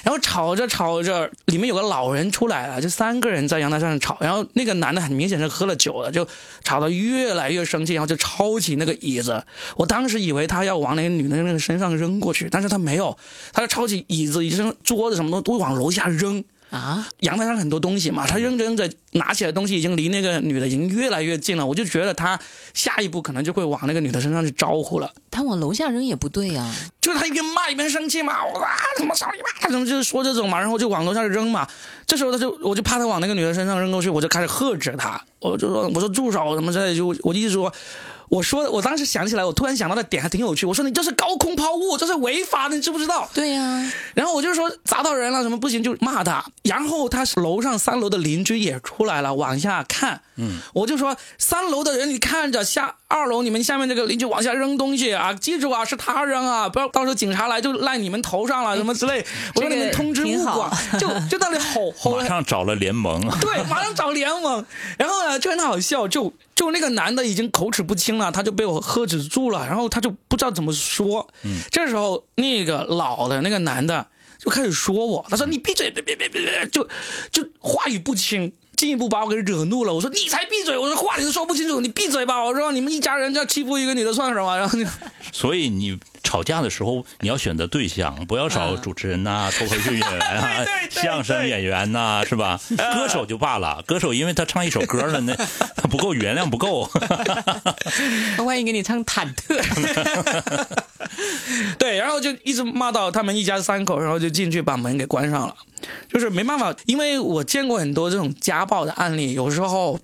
[0.04, 4.18] 然后吵着吵着，里面有个老人出来了，就三个人在阳台上吵。
[4.20, 6.28] 然后那个男的很明显是喝了酒了，就
[6.64, 9.44] 吵得越来越生气，然后就抄起那个椅子。
[9.76, 13.16] 我当时以为他要往那个女的那个身上扔过去，但是他没有，
[13.54, 16.44] 他就抄起椅子、椅子桌子什么的都往楼下扔。
[16.70, 22.38] 啊，阳台上很多东西嘛，他扔着扔着，拿起来东西已经离那个女的已经越来越近了，我就觉得他
[22.74, 25.10] 下一步可能就会往那个女的身上去招呼了。
[25.32, 31.66] 他往楼下扔也不对呀，就是他一边骂一边生气嘛，我说啊，怎么少你妈，干什么就是说这种嘛，然后就往楼下扔嘛。
[32.06, 37.72] 这时候他就我就怕他往那个女的身上扔过去，我就开始呵斥他，我就说我说住手什么之类的，就我就一直说。
[38.30, 40.66] 我说，我当时想起来，我突然想到的点还挺有趣。
[40.66, 43.30] 我说你这是高空抛物，这是违法的，你知不知道？
[43.34, 43.92] 对呀。
[44.14, 46.44] 然后我就说砸到人了，什么不行就骂他。
[46.64, 50.22] 然后他楼上三楼的邻居也出来了，往下看。
[50.36, 50.60] 嗯。
[50.74, 59.26] 我就说三楼的人，你看着下二楼你们下面这个邻居往下扔东西啊，记住啊，是他扔啊，不要到时候警察来就赖你们头上了， 什么之类。
[59.56, 62.18] 我说你们通知物管，就就那里吼吼。
[62.18, 63.22] 马上找了联盟。
[63.40, 64.66] 对，马上找联盟。
[64.98, 66.34] 然后呢，就很好笑，就。
[66.58, 71.28] 就那个男的已经口齿不清了，他就被我喝止住了，然后他就不知道怎么说。
[71.44, 76.88] 嗯，这时候那个老的那个男的就开始说我，他说你闭嘴，别别别别别，就
[77.32, 79.94] 就话语不清，进一步把我给惹怒了。
[79.94, 82.44] 我说你才闭嘴，我说话你都说不清楚，你闭嘴吧。
[82.44, 84.58] 我说你们一家人这样欺负一个女的算什么？
[84.58, 84.86] 然后就，
[85.32, 85.98] 所以你。
[86.28, 92.60] 吵架的时候，你要选择对象，不要找主持人呐、脱口秀演员啊、 相声演员呐，是吧？
[92.94, 95.34] 歌手就罢了，歌手因为他唱一首歌了，那
[95.90, 96.86] 不够原谅不够。
[98.36, 99.56] 他万一给你唱忐忑。
[101.80, 105.56] 对，然后就一直骂到他们一家三口，然后就进去把门给关上了。
[106.12, 109.98] 就是没办法，因为我见过很多这种家暴的案例，有时候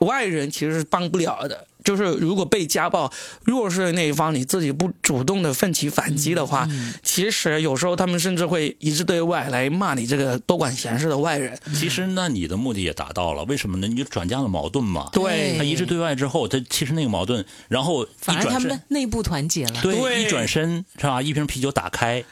[0.00, 1.66] 外人其实是帮不了的。
[1.84, 3.12] 就是如果被家暴，
[3.44, 6.68] 弱势的那一方你自己不主动的奋起反击的话，
[7.02, 11.58] 其实有时候他们甚至会一致对外来骂你这个多管闲事的外人。
[11.74, 13.86] 其实那你的目的也达到了，为什么呢？
[13.88, 15.08] 你就转嫁了矛盾嘛。
[15.12, 19.80] 对，他一致对外之后，他其实那个矛盾，然后反而他们内部团结了。
[19.82, 21.20] 对，一转身是吧？
[21.20, 22.24] 一瓶啤酒打开，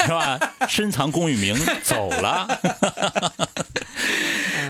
[0.00, 0.38] 是吧？
[0.68, 2.46] 深藏功与名， 走了。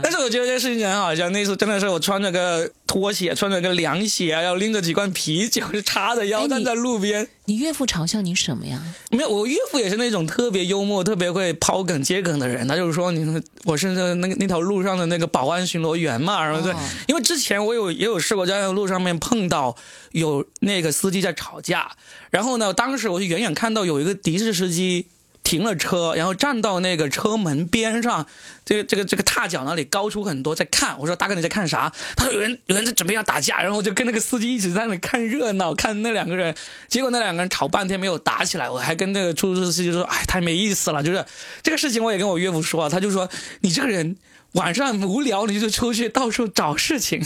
[0.23, 7.29] 我觉得这事情很好笑，那次真的是我穿着个拖鞋，穿着个凉鞋，要拎着几罐啤酒， 就叉着腰站在路边。
[7.47, 8.83] 你岳父嘲笑你什么呀？
[9.11, 12.67] 没有，我岳父也是那种特别幽默、特别会抛梗接梗的人。
[12.69, 16.73] 他就是说，你我是那那那条路上的那个保安巡逻员嘛，然后对，
[17.09, 19.77] 因为之前我有也有试过在路上面碰到
[20.13, 21.91] 有那个司机在吵架，
[22.31, 25.07] 然后呢，当时我就远远看到有一个的士司机。
[25.43, 28.27] 停了车，然后站到那个车门边上，
[28.65, 30.99] 这个这个这个踏脚那里高出很多，在看。
[30.99, 31.93] 我说大哥你在看啥？
[32.17, 36.55] 他说有人有人在准备要打架，然后我就跟那个司机一直在那里看热闹，看那两个人。
[36.89, 41.03] 结果那两个人吵半天没有打起来，我还跟那个出租车司机说，哎，太没意思了。
[41.03, 41.25] 就是
[41.63, 43.29] 这个事情我也跟我岳父说，他就说
[43.61, 44.17] 你这个人。
[44.53, 47.23] 晚上无聊你就出去到处找事情。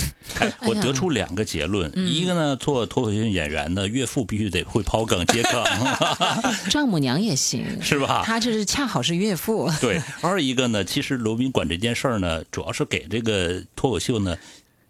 [0.62, 5.64] 我得出两个结论：一个呢，做脱口秀演员的岳父必须得会抛梗接梗，
[6.70, 8.22] 丈母娘也行，是吧？
[8.24, 9.70] 他这是恰好是岳父。
[9.80, 10.00] 对。
[10.20, 14.36] 二一个呢，其实罗宾管这件事儿呢，主要是给这个脱口秀呢。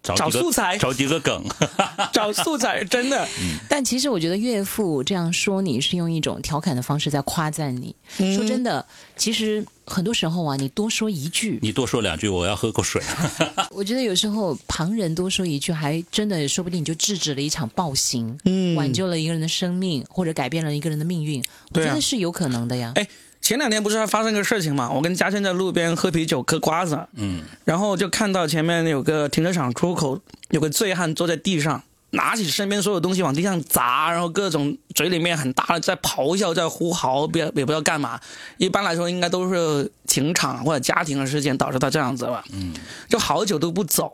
[0.03, 1.43] 找素材， 找几个梗，
[2.13, 3.27] 找素材，真的。
[3.67, 7.95] 但其实我觉得岳父这样说你是用一种调侃的方式在夸赞你。
[8.35, 8.85] 说真的，
[9.17, 13.01] 其实很多时候啊，你多说一句，你多说两句，我要喝口水。
[13.71, 18.37] 我觉得有时候旁人多说一句，还真的说不定你就制止了一场暴行，
[18.77, 21.43] 挽救了一个人的生命，或者改变了一个人的命运。
[21.73, 22.93] 我觉得是有可能的呀。
[22.95, 23.07] 哎。
[23.47, 24.91] 前两天不是还发生个事情嘛？
[24.91, 38.19] 我跟嘉轩在路边喝啤酒嗑瓜子，嗯，然后就看到前面有个停车场出口有个醉汉坐在地上，拿起身边所有东西往地上砸，然后各种嘴里面很大的在咆哮，在呼嚎，别也不知道干嘛。
[38.57, 42.73] 一般来说应该都是情场或者家庭的事件导致他这样子吧，嗯，
[43.07, 44.11] 就好久都不走，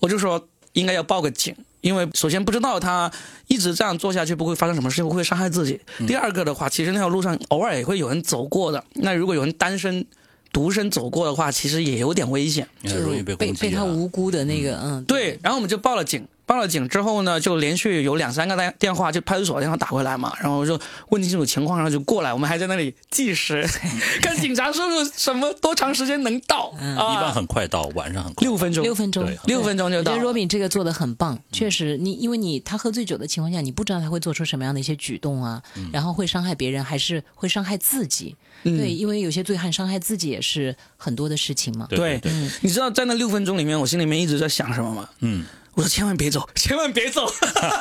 [0.00, 1.56] 我就说应该要报个警。
[1.84, 3.12] 因为首先不知道他
[3.46, 5.78] 一直这样做下去不会发生什么事情，会伤害自己。
[6.06, 8.82] 第二个的话，其实那条路上偶尔也会有人走过的。
[8.94, 10.02] 那如果有人单身、
[10.50, 15.04] 独身走过的话，其实也有点危险，就容易被被被他无辜的那个嗯。
[15.04, 16.26] 对，然后我们就报了警。
[16.46, 20.78] 报了警之后呢，就连续有两三个电电话，就派出所电话打回来嘛，然后就
[21.08, 23.66] 问清楚情况，然后就过来，我们还在那里计时，
[24.20, 27.14] 看警察叔叔什么多长时间能到啊。
[27.14, 28.46] 一般很快到，晚上很快。
[28.46, 30.12] 六分钟，六分钟，六分钟就到。
[30.12, 38.36] 我觉得 Robin 这个做的很棒，确实，你因为你他喝醉酒的情况下，你不知道他会做出什么样的一些举动啊，然后会伤害别人，还是会伤害自己。
[38.62, 41.86] 对，因为有些醉汉伤害自己也是很多的事情嘛。
[41.90, 42.20] 对，
[42.60, 45.08] 你知道在那六分钟里面，我心里面一直在想什么吗？
[45.20, 45.44] 嗯。
[45.74, 47.26] 我说千万别走，千万别走，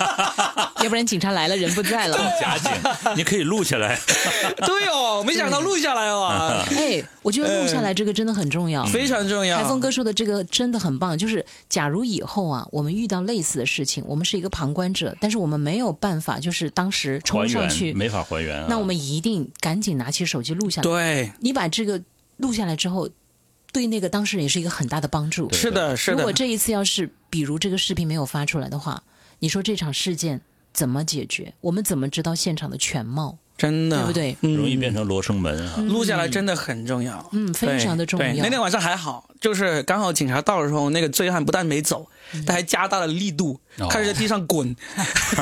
[0.82, 2.18] 要不然警察来了，人不在了。
[2.42, 2.72] 假警，
[3.16, 4.00] 你可以录下来。
[4.66, 6.64] 对哦，没想到录下来哦。
[6.76, 9.58] 哎，我觉得录下来这个真的很重要，非常重要。
[9.58, 18.66] 海峰哥说的这个真的很棒，就是假如以后啊，我们遇到类似的事情，我们是一个旁观者，但是我们没有办法，就是当时冲上去，没法还原。
[18.68, 20.84] 那我们一定赶紧拿起手机录下来。
[20.84, 22.02] 对，你把这个
[22.38, 23.08] 录下来之后。
[23.74, 25.52] 对那个当事人也是一个很大的帮助。
[25.52, 26.18] 是的，是的。
[26.18, 29.04] 如果这一次要是，比如这个视频没有发出来的话，
[29.40, 30.40] 你说这场事件
[30.72, 31.54] 怎么解决？
[31.60, 33.38] 我们怎么知道现场的全貌？
[33.56, 34.38] 真的，对不对？
[34.42, 35.78] 嗯容易变成罗生门啊。
[35.82, 37.30] 录下来真的很重要。
[37.34, 38.44] 嗯，非常的重要。
[38.44, 42.08] 那天晚上还好，就是刚好警察到的时候，那个醉汉不但没走，
[42.46, 44.76] 他还加大了力度，哦开始在地上滚。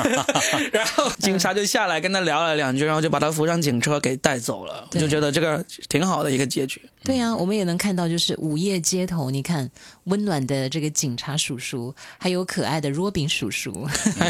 [0.72, 4.88] 然后警察就下来跟他聊了两句，然后就把他扶上警车给带走了。
[4.92, 6.80] 我就觉得这个挺好的一个结局。
[7.04, 9.68] 对呀、我们也能看到，就是午夜街头，你看
[10.04, 13.88] 温暖的这个警察叔叔，还有可爱的若饼叔叔，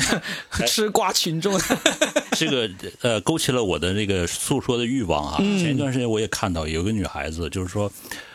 [0.67, 1.61] 吃瓜群众，
[2.33, 2.71] 这个
[3.03, 5.37] 呃，勾起了我的那个诉说的欲望啊。
[5.39, 7.93] 前一段时间我也看到有个女孩子，就是说，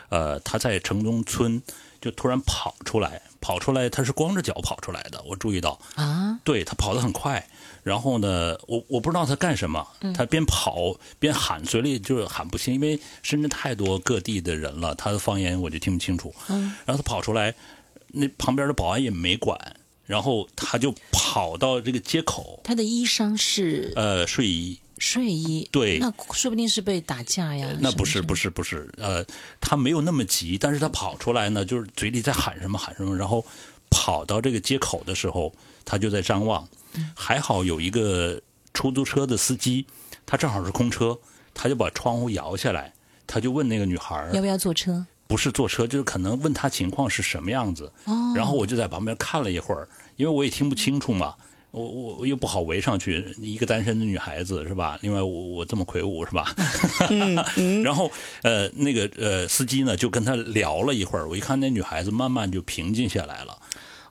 [0.08, 1.60] 呃，她在城中村
[2.00, 7.48] 就突然跑出来，跑出来他是光着脚跑出来的，我注意到，啊，对他跑得很快。
[7.82, 16.34] 然后呢，我我不知道他干什么，他边跑边喊，嘴里就是喊不清，因为深圳太多各地的人了，他的方言我就听不清楚。
[16.48, 17.54] 嗯，然后他跑出来，
[18.08, 19.58] 那旁边的保安也没管，
[20.04, 24.78] 然后他就跑到这个街口，他的衣裳是呃，睡衣。
[24.98, 27.68] 睡衣，对那说不定是被打架呀。
[27.80, 29.24] 那不是不是不是，呃，
[29.60, 33.44] 他没有那么急，但是他跑出来呢，就是嘴里在喊什么喊什么，然后
[33.90, 35.52] 跑到这个街口的时候，
[35.84, 36.68] 他就在张望，
[37.14, 38.40] 还好有一个
[38.74, 39.86] 出租车的司机，
[40.26, 41.18] 他正好是空车，
[41.54, 42.92] 他就把窗户摇下来，
[43.26, 45.06] 他就问那个女孩要不要坐车？
[45.26, 51.34] 不是坐车，就是可能问他情况是什么样子，哦，然后我就在旁边看了一会儿，因为我也听不清楚嘛。
[51.70, 54.98] 我我我又不好围上去，一个单身的女孩子是吧？
[55.02, 56.54] 另外我我这么魁梧是吧？
[57.84, 58.10] 然后
[58.42, 63.56] 呃那个呃司机呢就跟他聊了一会儿，我一看那女孩子慢慢就平静下来了。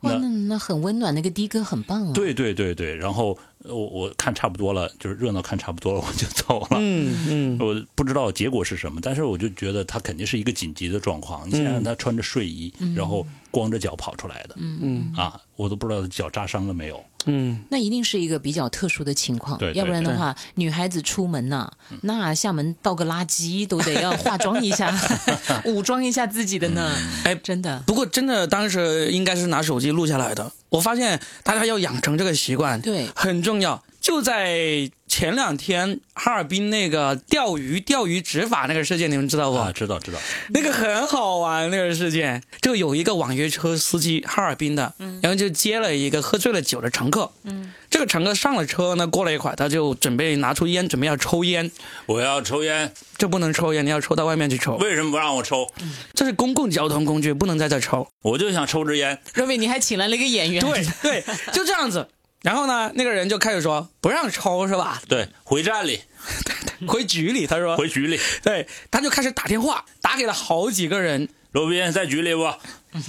[0.02, 2.13] 哇，那那很温暖，那个的哥很棒啊。
[2.13, 6.78] 对对对对，然后我我看差不多了，就是热闹看差不多了，我就走了。
[6.80, 11.48] 嗯嗯， 我不知道结果是什么，但是我就觉得他肯定是一个紧急的状况。
[11.48, 17.04] 你想想，他穿着睡衣，然后光着脚跑出来的，嗯啊，我都不知道他脚扎伤了没有。
[17.30, 21.70] 嗯，那一定是一个比较特殊的情况，对对要不然的话，女孩子出门呐、
[22.04, 24.98] 那厦门倒个垃圾都得要化妆一下，
[25.65, 26.96] 武装一下自己的呢。
[27.26, 30.50] 哎真的，不过真的当时应该是拿手机录下来的。
[30.70, 33.84] 我发现大家要养成这个习惯，对很重要。
[34.08, 39.58] 就在前两天，哈尔滨那个钓鱼钓鱼执法那个事件，你们知道不？
[39.58, 40.20] 啊，知道知道，
[40.54, 47.30] 那个很好玩，那个事件就有一个网约车司机，哈尔滨的，然后就接了一个喝醉了酒的乘客。
[47.43, 51.70] 嗯，这个乘客上了车呢，过了一会儿，他就准备拿出烟，准备要抽烟。
[52.06, 54.78] 我要抽烟，这不能抽烟，你要抽到外面去抽。
[54.78, 55.70] 为什么不让我抽？
[56.13, 58.08] 这是公共交通工具，不能在这抽。
[58.22, 59.20] 我就想抽支烟。
[59.34, 62.08] 若伟，你还请来了一个演员，对对，就这样子。
[62.47, 65.01] 然后呢，那个人就开始说不让抽是吧？
[65.10, 65.99] 对，回站里，
[66.88, 68.17] 回局里，他说，回局里。
[68.41, 72.49] 对，他就开始打电话，打给了好几个人，罗宾在局里不？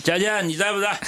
[0.03, 1.01] 佳倩，你在不在？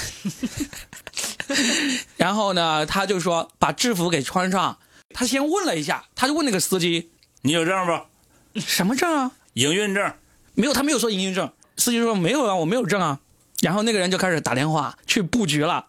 [2.15, 4.77] 然后呢，他就说把制服给穿上。
[5.13, 8.61] 他先问了一下，他就问那个司机你有证不？
[8.61, 9.31] 什么证啊？
[9.55, 10.13] 营运证。
[10.53, 11.51] 没有，他没有说营运证。
[11.75, 13.19] 司机说没有啊，我没有证啊。
[13.61, 15.85] 然后那个人就开始打电话去布局了，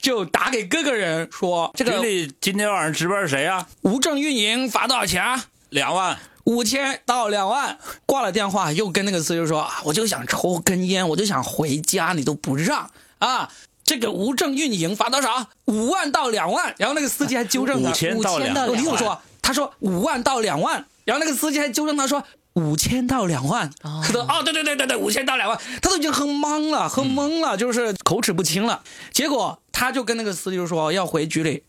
[0.00, 3.66] 就打给各个人说这局个里今天晚上值班是谁啊？
[3.80, 5.46] 无证运营罚多少钱啊？
[5.70, 6.18] 两万。
[6.44, 7.78] 五千到两万。
[8.04, 13.50] 挂了电话，又跟那个司机说啊，我就想抽根烟，我就想回家，你都不让啊。
[13.82, 15.48] 这个无证运营罚多少？
[15.64, 16.74] 五万到两万。
[16.78, 18.54] 然后那个司机还纠正他，五千到5000两万。
[18.54, 22.22] 到两万你听我说，他说五万到两万，然后那个司机还纠正他说
[22.54, 23.68] 五千到两万。
[23.82, 28.82] 哦他说哦，对对对对对，五千到两万，他都已经喝懵了，喝懵了，就是口齿不清了。
[29.12, 31.62] 结果他就跟那个司机就说要回局里。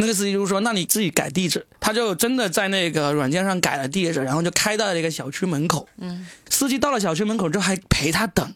[0.00, 5.88] 那个司机就说：“那你自己改地址。”他就真的在那个软件上改了地址，然后就开到了一个小区门口。
[5.96, 8.54] 嗯，司机到了小区门口之后还陪他等，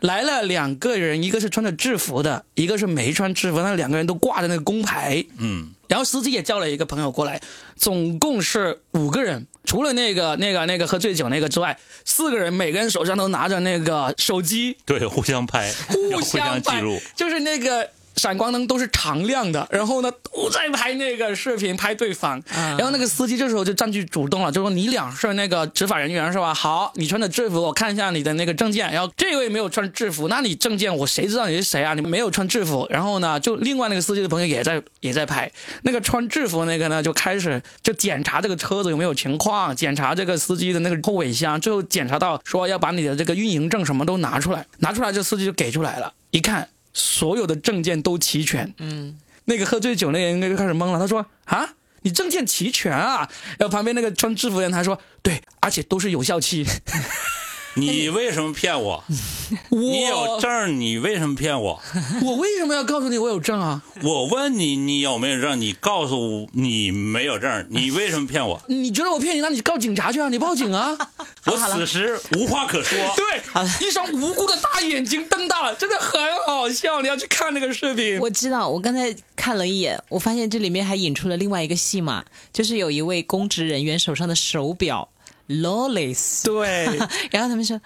[0.00, 5.24] 来了两个人，一个是穿着制服的，一个是没穿制服，那两个人都挂着那个工牌。
[5.38, 7.40] 嗯，然后司机也叫了一个朋友过来，
[7.76, 17.90] 总共是五个人，除了那个那个那个喝醉酒那个之外，四个人每个人手上都拿着那个手机，对，互相拍，互相记录。，就是那个。
[18.18, 22.38] 闪光灯都是常亮的，然后呢都在拍那个视频，拍对方。
[22.54, 26.52] 啊然后那个司机这时候就占据主动了，就说你俩是那个执法人员是吧？
[26.52, 28.92] 好，你穿的制服，我看一下你的那个证件。
[28.92, 31.94] 然后这位没有穿制服，那你证件我谁知道你是谁啊？
[31.94, 32.86] 你没有穿制服。
[32.90, 35.50] 然后呢，就另外那个司机的朋友也在也在拍，
[35.82, 46.68] 那个穿制服那个呢就开始就检查这个车子有没有情况，检查这个司机的那个后尾箱，最后检查到说要把你的这个运营证什么都拿出来，拿出来这司机就给出来了，一看
[46.98, 51.74] 所有的证件都齐全，嗯，那个喝醉酒那个人就开始懵了，他说啊。
[52.02, 53.28] 你证件齐全啊！
[53.58, 56.64] 然后旁边那个穿制服的人他说：“对，而且都是有效期。
[57.78, 59.04] 你为什么骗我？
[59.70, 61.80] 你有证，你为什么骗我？
[62.22, 63.82] 我为什么要告诉你我有证啊？
[64.02, 65.60] 我问你，你有没有证？
[65.60, 68.60] 你告诉我你没有证，你为什么骗我？
[68.68, 70.28] 你觉得我骗你，那你告警察去啊！
[70.28, 70.96] 你报警啊！
[71.46, 72.98] 我此时无话可说。
[73.16, 77.00] 对，一双无辜的大眼睛瞪大了，真的很好笑。
[77.00, 78.18] 你要去看那个视频。
[78.18, 85.08] 我知道，我刚才看了一眼，我发现这里面还引出了另外一个戏码，就是有一位公职人员手上的手表
[85.48, 86.84] Lawless，对，
[87.30, 87.80] 然后他们说。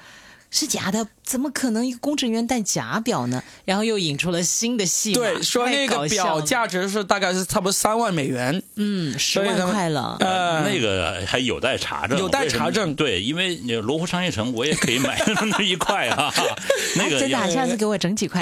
[0.55, 3.43] 是假的，怎么可能一个公证员戴假表呢？
[3.65, 10.19] 然后又引出了新的戏码，对，说那个表价值是大概是差不多三万美元，嗯，十万块了。
[10.21, 12.95] 呃，那个还有待查证，有待查证。
[12.95, 16.31] 对，因为罗湖商业城我也可以买那一块啊，
[16.97, 18.39] 那个真的，下次给我整几块，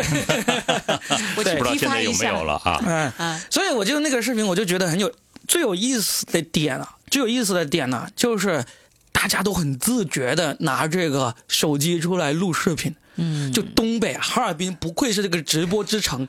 [1.38, 3.12] 我去批发一下了啊。
[3.18, 5.08] 嗯，所以我就那个视频，我就觉得很有
[5.46, 8.64] 最有意思的点啊，最有意思的点呢，就是。
[9.20, 16.26] 大家都很自觉的拿这个手机出来录视频，嗯，就东北哈尔滨不愧是这个直播之城。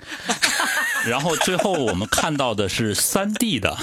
[1.08, 3.78] 然后最后我们看到的是三 D 的，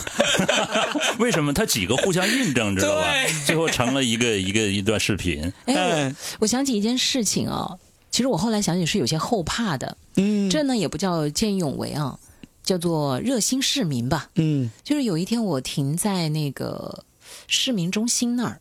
[1.18, 1.54] 为什么？
[1.54, 3.06] 它几个互相印证，知道吧？
[3.46, 5.50] 最后成了一个一个一段视频。
[5.64, 7.78] 哎，我想起一件事情啊，
[8.10, 12.18] 其实我后来想起是有些后怕的，嗯，这呢也不叫见义勇为啊，
[12.62, 17.04] 叫做热心市民吧，嗯，就是有一天我停在那个
[17.46, 18.60] 市民中心那儿。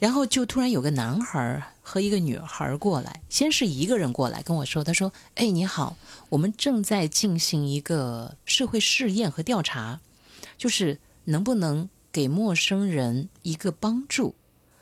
[0.00, 5.96] 然后就突然有个男孩和一个女孩过来，先是一个人过来跟我说：“他说，哎，你好，
[6.30, 10.00] 我们正在进行一个社会试验和调查，
[10.56, 14.34] 就是能不能给陌生人一个帮助。”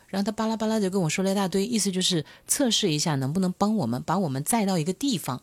[0.07, 5.43] 然后他巴拉巴拉就跟我说了一大堆，意思就是测试一下能不能帮我们把我们载到一个地方。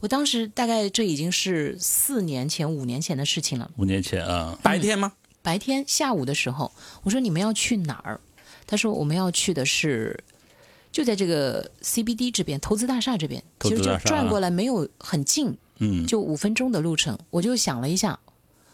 [0.00, 3.70] 我当时大概这已经是四年前、五年前的事情了。
[3.78, 5.14] 五年前啊，白天吗？
[5.42, 6.70] 白天下午的时候，
[7.02, 8.20] 我说你们要去哪儿？
[8.66, 10.18] 他说：“我们要去的是，
[10.90, 17.16] 就在这个 CBD 这边，投资大厦这边，其实就转过来没有很近，嗯，就五分钟的路程。
[17.30, 18.18] 我就想了一下，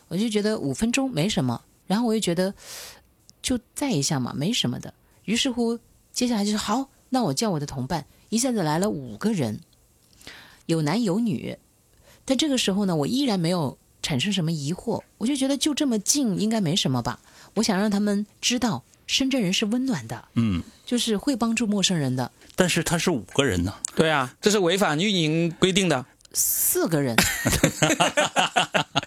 [0.08, 2.54] 我就觉得五分钟没什么，然后我又觉得
[3.42, 4.94] 就再一下嘛，没什么的。
[5.26, 5.78] 于是乎，
[6.10, 9.60] 接下来就是好，那我叫我的同伴，一下子来了五个人，
[10.64, 11.58] 有男有女。
[12.24, 17.20] 但这个时候呢，我依然没有产生什么疑惑，我就觉得就这么近，应该没什么吧。
[17.56, 22.32] 我想让他们知道。”深圳人是温暖的，嗯，就是会帮助陌生人的。
[22.56, 26.06] 但是他是五个人呢，对啊，这是违反运营规定的。
[26.32, 27.14] 四个人，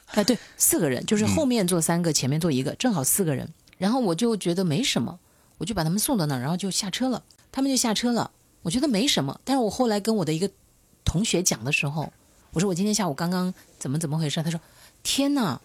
[0.10, 3.50] 哎， 对，四个人，就是后面坐三个，前面坐一个，正好四个人。
[3.80, 5.18] 然后我就觉得没什么，
[5.58, 7.24] 我就把他们送到那儿，然后就下车了。
[7.52, 8.30] 他们就下车了，
[8.62, 9.40] 我觉得没什么。
[9.44, 10.48] 但是我后来跟我的一个
[11.04, 12.14] 同学讲的时候，
[12.52, 14.44] 我说我今天下午刚刚怎么怎么回事？
[14.44, 14.60] 他说：
[15.02, 15.60] 天哪！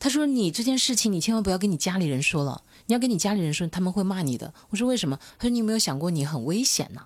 [0.00, 2.62] 他说你这件事情你千万不要跟你家里人说了。
[2.86, 4.54] 你要跟你家里人说，他们会骂你的。
[4.70, 5.18] 我说为什么？
[5.38, 7.02] 他说你有没有想过你很危险呢？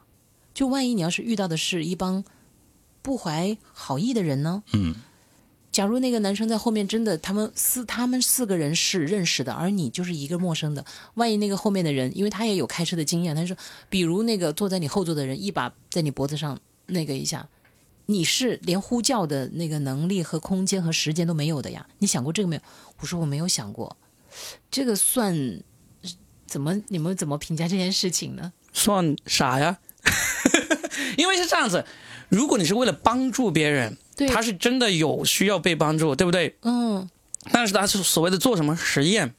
[0.53, 2.25] 就万一你要是遇到的是一帮
[3.03, 4.63] 不怀好意的人呢？
[4.73, 4.95] 嗯。
[5.73, 10.85] 假如那个男生在后面真的，他们四他们四个人是认识的，而你就是一个陌生的。
[11.15, 13.57] 万一那个后面的人，因为他也有开车的经验，他说，
[13.89, 17.49] 比如那个坐在你后座的人一把在你脖子上那个一下，
[18.07, 21.87] 你是连呼叫的那个能力和空间和时间都没有的呀。
[22.01, 22.63] 你想过这个没有？
[22.99, 23.97] 我说我没有想过，
[24.73, 25.63] 这个算。
[26.51, 26.83] 怎么？
[26.89, 28.53] 你们怎么评价这件事情呢？
[28.73, 29.79] 算傻呀，
[31.17, 31.87] 因为是这样子，
[32.29, 33.97] 如果你是为了帮助别人，
[34.29, 36.57] 他是真的有需要被帮助，对不对？
[36.63, 37.09] 嗯。
[37.53, 39.33] 但是他是所谓的做什么实验，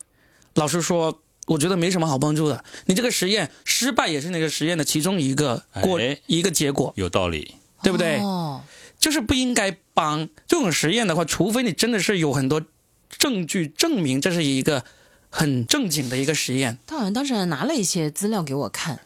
[0.53, 2.63] 老实说，我觉得没什么好帮助的。
[2.85, 8.19] 你这个实验失败也是那个实验的其中一个过一个结果，有道理，对不对？
[8.21, 8.63] 哦。
[8.97, 12.61] 就是不应该帮这种实验的话，除非你真的是有很多
[13.09, 14.85] 证据证明这是一个。
[15.31, 18.99] 很正经的一个实验，他好像当时还拿了一些资料给我看，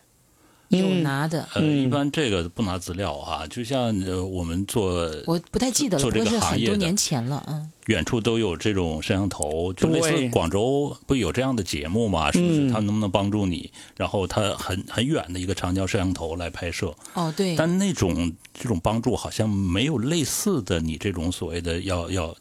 [0.69, 1.47] 有拿的。
[1.53, 3.95] 呃，一般这个不拿资料哈，就像
[4.31, 7.71] 我们做，我不太记得了，做这个行业很多年前了，嗯。
[7.85, 12.31] 远处都有这种摄像头，就类似广州不有这样的节目吗？
[12.31, 12.67] 是不是？
[12.71, 13.71] 他能不能帮助你？
[13.95, 16.91] 然后他很很远的一个长焦摄像头来拍摄。
[17.13, 17.55] 哦，对。
[17.55, 22.35] 但那种这种帮助好像没有类似的，你这种所谓的要要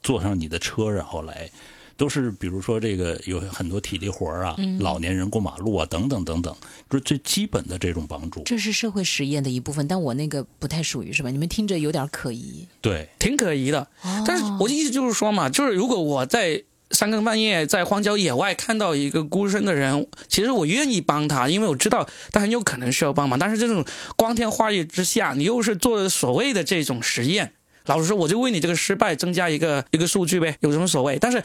[0.00, 1.50] 坐上你的车，然后来。
[1.96, 6.54] 都是比如说这个有很多体力活啊，老年人过马路啊，等等等等，
[6.90, 8.42] 就是最基本的这种帮助。
[8.44, 11.30] 这是社会实验的一部分，但我那个不太属于是吧？
[11.30, 12.66] 你们听着有点可疑。
[12.80, 13.86] 对，挺可疑的。
[14.26, 23.38] 但是我的意思就是说嘛，就是如果我在三更半夜在荒郊野外看到一个孤身的人，其实我愿意帮他，因为我知道他很有可能需要帮忙。
[23.38, 23.84] 但是这种
[24.16, 27.52] 光天化日之下，你又是做所谓的这种实验。
[27.86, 31.18] 老实说，我就为你这个失败增加一个一个数据呗，有什么所谓？
[31.18, 31.42] 但是，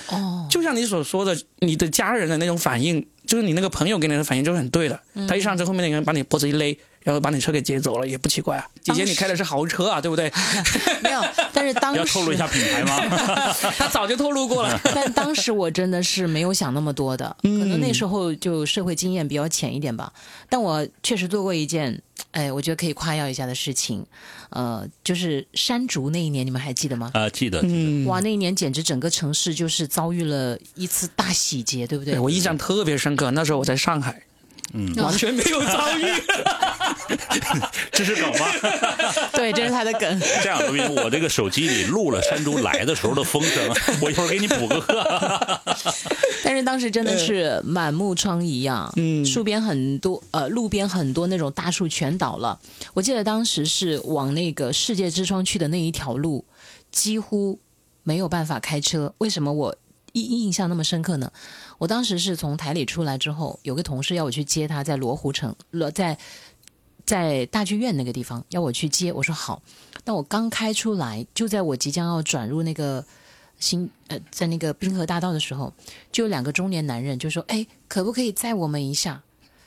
[0.50, 5.00] 就像你所说的，你的家人的那种反应，就是你那个朋友给你的反应，就是很对的。
[5.28, 8.68] 他一上车，后面那个人把你脖子一勒，然后把你车给劫走了，也不奇怪啊。
[8.84, 10.32] 姐姐你开的是豪车啊，对不对？
[11.02, 11.22] 没有，
[11.54, 13.00] 但是当时要透露一下品牌吗？
[13.78, 14.80] 他早就透露过了。
[14.96, 20.12] 但当时我真的是没有想那么多的，可能那时候就社会经验比较浅一点吧。
[20.50, 24.06] 但我确实做过一件，哎，我觉得可以夸耀一下的事情，
[24.50, 27.12] 呃，就是山竹那一年，你们还记得吗？
[27.14, 28.10] 啊，记得，记嗯得。
[28.10, 32.16] 哇，那一年简直整个城市就是遭遇了一次大洗劫，对不对？
[32.16, 34.24] 对我印象特别深刻，那时候我在上海，
[34.74, 36.06] 嗯完全没有遭遇。
[37.92, 38.46] 这是梗吗？
[39.34, 40.22] 对，这是他的梗。
[40.44, 43.68] 这样，罗宾，我这个手机里录了山竹来的时候的风声，
[44.02, 45.62] 我一会儿给你补个课。
[46.44, 52.60] 但是当时真的是满目疮痍啊，嗯树边很多，呃，路边很多那种大树全倒了。
[52.94, 56.46] 我记得当时是往那个世界之窗去的那一条路，
[56.92, 57.60] 几乎
[58.04, 59.14] 没有办法开车。
[59.18, 59.76] 为什么我
[60.14, 61.32] 印印象那么深刻呢？
[61.80, 66.16] 我当时是从台里出来之后，有个同事要我去接他，在罗湖城，罗在
[67.06, 69.62] 在大剧院那个地方要我去接，我说好。
[70.04, 73.04] 但我刚开出来，就在我即将要转入那个
[73.60, 75.74] 新呃，在那个滨河大道的时候，
[76.12, 79.24] 就有两个中年男人就说：“哎，可不可以载我们一下？”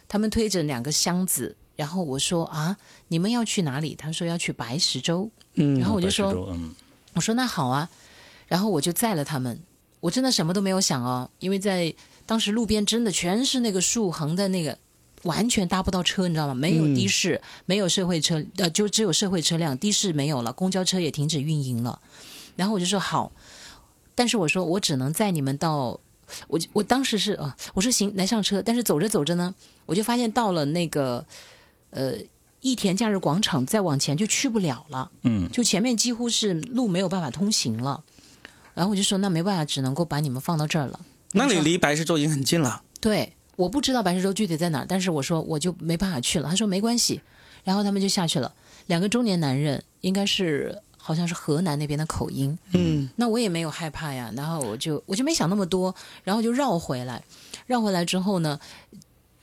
[0.06, 2.76] 他们推着两个箱子，然后我说：“啊，
[3.08, 5.30] 你们要去哪里？”他说要去白石洲。
[5.54, 6.54] 嗯然后我就说
[7.14, 7.88] 我说那好啊，
[8.46, 9.58] 然后我就载了他们。
[10.02, 11.94] 我真的什么都没有想哦，因为在
[12.26, 14.76] 当时路边真的全是那个树横的那个，
[15.22, 16.54] 完全搭不到车，你知道吗？
[16.54, 22.00] 没有的士，没有社会车，呃，就只有社会车辆，的士没有了，公交车也停止运营了。
[22.56, 23.30] 然后我就说好，
[24.16, 26.00] 但是我说我只能载你们到，
[26.48, 28.60] 我我当时是啊、我说行，来上车。
[28.60, 29.54] 但是走着走着呢，
[29.86, 31.24] 我就发现到了那个
[31.90, 32.14] 呃
[32.60, 35.12] 益田假日广场，再往前就去不了了。
[35.22, 38.02] 嗯，就前面几乎是路没有办法通行了。
[38.74, 41.00] 然后我就说那没办法，只能够把你们放到这儿了。
[41.32, 42.82] 那你离白石洲已经很近了。
[43.00, 46.48] 对，我不知道白石洲具体在哪儿，但是我说我就没办法去了。
[46.48, 47.20] 他说没关系，
[47.64, 48.54] 然后他们就下去了。
[48.86, 52.58] 两个中年男人，应该是好像是河南那边的口音。
[52.72, 57.22] 嗯，那我也没有害怕呀，然后我就我就没想那么多，然后就绕回来，
[57.66, 58.58] 绕回来之后呢，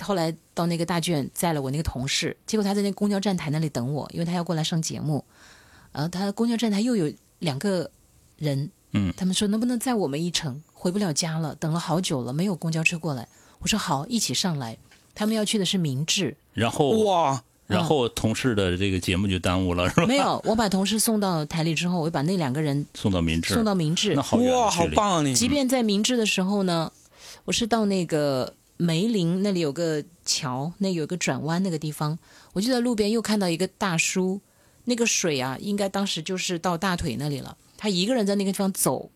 [0.02, 5.24] 后来到那个大剧院载了我那个同事，结果他在那公交站台那里等我，因为他要过来上节目，
[5.92, 7.90] 然后他公交站台又有两个
[8.38, 9.14] 人，嗯。
[9.18, 13.28] 他们说能不能载我们一程，回不了家了，等了好久了，没有公交车过来，
[13.60, 14.78] 我说好，一起上来，
[15.14, 20.06] 他们要去的是明治，然后哇，然后同事的这个节目就耽误了，是吧？
[20.08, 25.34] 没有，我把同事送到台里之后，我就把那两个人送到明治，送到明治那，好远的哇，好棒啊你！
[25.36, 26.92] 即便在明治的时候呢，
[27.46, 32.18] 我是到那个梅林那里有个桥，那有个转弯那个地方，
[32.54, 34.42] 我就在路边又看到一个大叔，
[34.86, 37.56] 那个水啊，应该当时就是到大腿那里了。
[37.82, 39.10] 他一个人在那个地方走，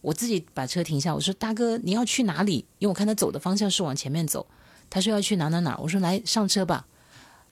[0.00, 2.66] 我自己把车停下，我说大哥你要去哪里？
[2.80, 4.44] 因为我看他走的方向是往前面走，
[4.90, 6.86] 他说要去哪哪哪，我说来上车吧。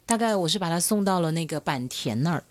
[0.05, 2.43] 大概我是把他送到了那个坂田那儿，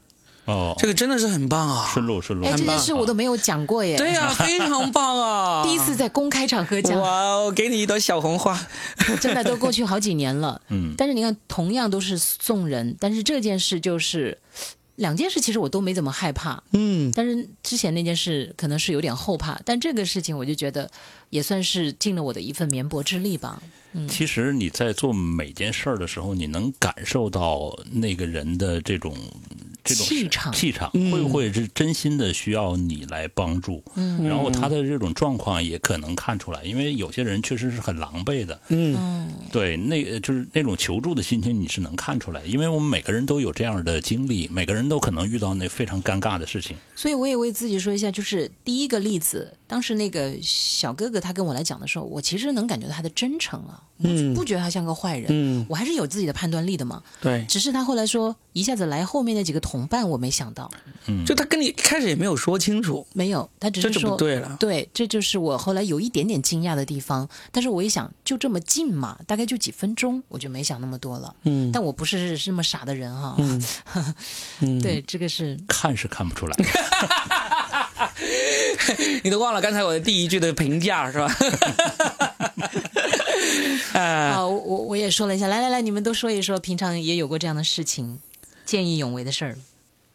[0.45, 1.89] 哦，这个真的是很棒啊！
[1.91, 5.63] 顺路顺路，哎，这件事我都没有讲过耶，对呀、非常棒啊！
[5.67, 7.01] 第一次在公开场合讲。
[7.01, 8.55] 哇哦，给你一朵小红花。
[9.19, 10.61] 真的都过去好几年了。
[10.69, 14.37] 嗯但是你看，同样都是送人，但是这件事就是
[14.97, 16.61] 两件事，其实我都没怎么害怕。
[16.73, 20.87] 嗯，但是之前那件事可能是有点后怕，但这个事情我就觉得
[21.31, 23.61] 也算是尽了我的一份绵薄之力吧。
[24.07, 29.15] 其实你在做每件事儿的时候，你能感受到那个人的这种
[29.83, 30.53] 这种气场。
[30.53, 31.11] 气场嗯。
[31.11, 33.83] 会不会是真心的需要你来帮助？
[33.95, 34.23] 嗯。
[34.23, 46.75] 然后他的这种状况也可能看出来，因为有些人确实是很狼狈的，嗯，对，那就是那种求助的心情，你是能看出来，因为我们每个人都有这样的经历，每个人都可能遇到那非常尴尬的事情。
[46.95, 57.01] 所以我也为自己说一下，就是第一个例子，当时那个小哥哥他跟我来讲的时候，我其实能感觉到他的真诚啊，嗯不觉得他像个坏人，嗯，我还是有自己的判断力的嘛。
[57.19, 60.69] 对，只是他后来说一下子来后面那几个同伴，我没想到，
[61.07, 64.55] 嗯就他跟你一开始也没有说清楚，没有，他只是说对了。
[64.59, 67.27] 对，这就是我后来有一点点惊讶的地方。
[67.51, 71.35] 但是我一想，就这么近嘛，大概就几分钟，我就没想那么多了。
[71.43, 73.35] 嗯，但我不是这么傻的人哈。
[73.39, 73.63] 嗯
[74.61, 76.55] 嗯，对，这个是看是看不出来，
[79.23, 81.35] 你都忘了刚才我的第一句的评价是吧？
[84.01, 88.19] 啊，我我也说了一下，来来来，你们都说一说，平常也有过这样的事情，
[88.65, 89.57] 见义勇为的事儿。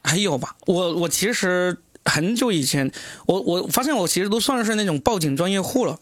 [0.04, 2.90] 还有吧，我我其实很久以前，
[3.26, 5.98] 我我发现我其实都算是那种报警专业户了。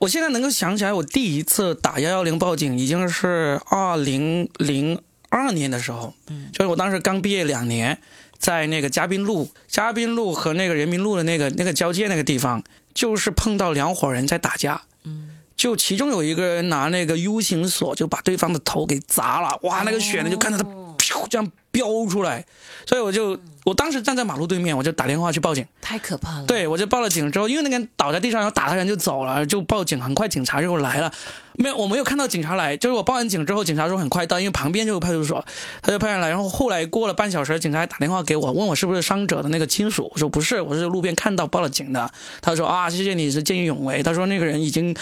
[0.00, 7.98] 我现在能够想起来，我第一次打幺幺零报警已经是二零零二年的时候，嗯，就是我当时刚毕业两年，
[8.38, 12.62] 在那个嘉宾路、嘉宾路和那个人民路的那个那个交界那个地方，
[12.92, 20.64] 就是碰到两伙人在打架，嗯，就其中有一个人拿那个 U 型锁就把对方的头给砸了，哇，那个血呢就看到他
[20.96, 22.44] 飘这样飙出来，
[22.86, 25.66] 所以我就我当时站在马路对面，我就打电话去报警。
[25.80, 30.00] 太可怕了。，对，我就报了警之后，因为那个人倒在地上，然后打他人就走了，就报警。
[30.00, 31.12] 很快警察就来了，
[31.54, 35.44] 没有，我没有看到警察来，就是我报完警之后，警察说很快到，因为旁边就有派出所，
[35.82, 36.28] 他就派人来。
[36.28, 42.10] 然后后来过了半小时，警察还打电话给我，问我是不是伤者的那个亲属，我说不是，我是路边看到报了警的。
[42.40, 44.02] 他说啊，谢谢你是见义勇为。
[44.02, 44.94] 他说那个人已经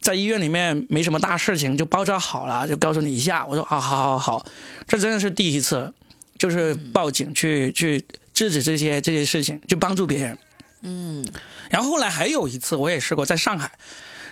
[0.00, 3.44] 在医院里面没什么大事情，就包扎好了，就告诉你一下。
[3.46, 4.46] 我说啊，好好好，
[4.88, 5.92] 这真的是第一次，
[6.38, 10.38] 就是报警去去制止这些这些事情，去帮助别人。
[10.80, 11.22] 嗯，
[11.68, 13.72] 然后后来还有一次，我也试过，在上海，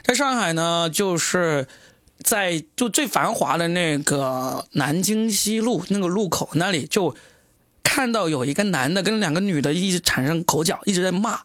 [0.03, 1.69] 在上海呢，就是
[2.23, 7.15] 在就最繁华的那个南京西路那个路口那里，就
[7.83, 11.39] 看到有一个男的跟两个女的一直产生口角，一直在骂，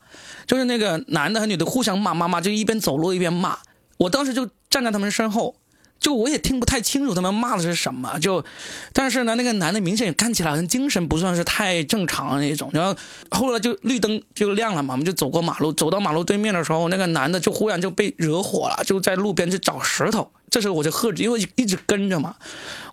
[0.48, 3.58] 就是那个男的和女的互相骂骂骂，就一边走路一边骂。
[3.98, 5.56] 我当时就站在他们身后。
[6.00, 8.44] 就我也听不太清楚他们骂的是什么，就，
[8.92, 12.70] 但是呢，那个男的明显看起来好像精神不算是太正常的那种。
[12.74, 12.94] 然后
[13.30, 20.30] 后来就绿灯就亮了嘛，我们就走过马路，走到马路对面的时候，那个男的就忽然就被惹火了，就在路边去找石头。
[20.50, 22.36] 这时候我就喝止，因为一直跟着嘛，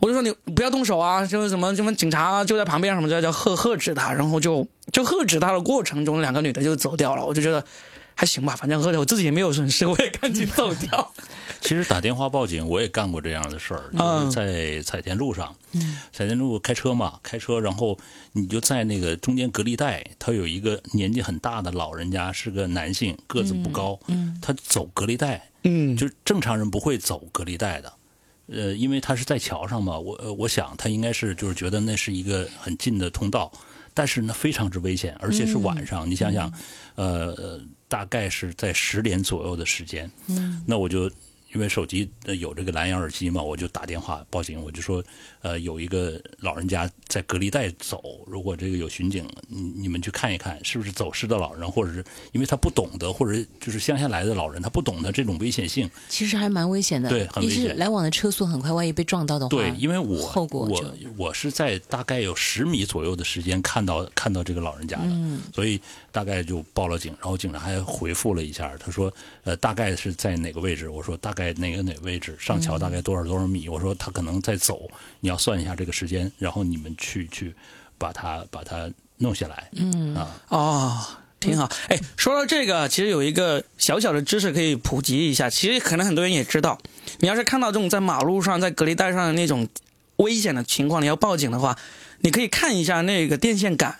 [0.00, 7.26] 我就说你不要动手啊，就是什么什么警察就在旁边什么的，叫喝喝止他，然后就就喝止他的过程中，两个女的就走掉了。
[7.26, 7.64] 我就觉得
[8.20, 11.10] 还行吧，反正喝着我自己也没有损失， 我也赶紧走掉。
[11.62, 15.56] 其实打电话报警，我也干过这样的事儿，嗯就是在彩田路上，
[16.12, 17.98] 彩田路开车嘛，开车，然后
[18.32, 23.98] 你就在那个中间隔离带，他有一个年纪很大的老人家，是个男性，个子不高，
[24.42, 27.90] 他走隔离带，嗯，就是正常人不会走隔离带的。
[28.52, 33.50] 呃，因为他是在桥上嘛，我呃我想他应该是就是觉得那是一个很近的通道，
[33.94, 36.10] 但是呢非常之危险，而且是晚上。
[36.10, 36.52] 你想想，
[36.96, 37.60] 呃，呃
[37.90, 41.10] 大概是在十点左右的时间，嗯，那我就
[41.52, 45.04] 因为手机呃有这个蓝牙耳机嘛，我就打电话报警，我就说，
[45.42, 57.08] 呃，有一个老人家在隔离带走，如果这个有巡警，你你们去看一看，是不是走失的老人，或者是因为他不懂得，或者就是乡下来的老人，他不懂得这种危险性，其实还蛮危险的。
[57.08, 57.64] 对很危险。
[57.64, 65.80] 一是来往的车速很快，万一被撞到的话，对，因为我后果我我是在大概有十米左右的时间看到看到这个老人家的，嗯所以
[66.12, 69.12] 大概就报了警，然后警察还回复了一下，他说
[69.44, 74.88] 呃大概是在哪个位置，我说大概哪个哪个位置，上桥大概多少多少米，我说他可能在走，
[75.20, 77.54] 你要算一下这个时间，然后你们去去
[77.96, 81.06] 把它把它弄下来，嗯啊，哦，
[81.38, 81.70] 挺好。
[81.88, 85.48] 哎，说到这个，其实有一个小小的知识可以普及一下。
[85.48, 86.78] 其实可能很多人也知道，
[87.20, 89.68] 你要是看到这种在马路上、在隔离带上的那种
[90.16, 91.78] 危险的情况，你要报警的话，
[92.20, 93.96] 你可以看一下那个电线杆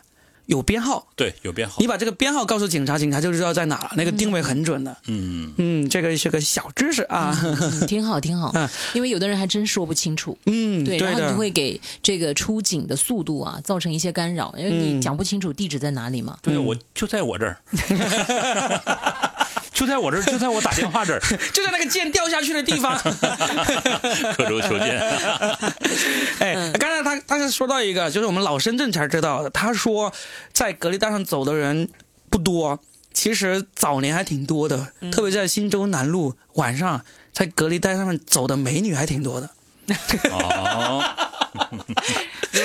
[0.47, 3.91] 有编号，对，有编号你，把这个编号告诉警察，警察就知道在哪了。
[3.97, 4.97] 那个定位很准的。
[5.07, 7.37] 嗯，嗯，这个是个小知识啊。
[7.43, 8.69] 嗯挺好，挺好嗯。
[8.95, 11.41] 因为有的人还真说不清楚，嗯，对，对然后你。
[11.41, 16.37] 会给这个出警的速度啊造成一些干扰，因为你嗯讲不清楚地址在哪里嘛。
[16.43, 17.57] 对，我就在我这儿，
[19.81, 21.21] 就在我这儿，就在我打电话这儿，
[21.55, 22.95] 就在那个箭掉下去的地方。
[24.37, 25.01] 刻舟求剑。
[26.39, 29.49] 哎，刚才他他是说到一个，就是我们老深圳才知道的。
[29.49, 30.13] 他说，
[30.53, 31.89] 在隔离带上走的人
[32.29, 32.79] 不多，
[33.15, 37.03] 其实早年还挺多的，特别在新洲南路晚上
[37.33, 39.49] 在隔离带上面走的美女还挺多的。
[40.31, 41.03] 哦，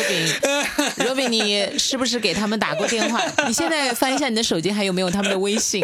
[0.06, 3.22] Robin，Robin，你是不是给他们打过电话？
[3.48, 5.84] 你现在翻一下你的手机，还有没有他们的微信？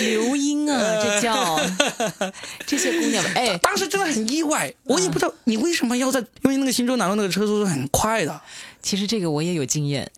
[0.00, 1.60] 刘英啊，这叫
[2.66, 8.40] 这些姑娘们，哎，当时真的很意外，我也不知道你为什么要在，因为那个新洲南路那个车速是很快的。
[8.82, 10.10] 其实这个我也有经验，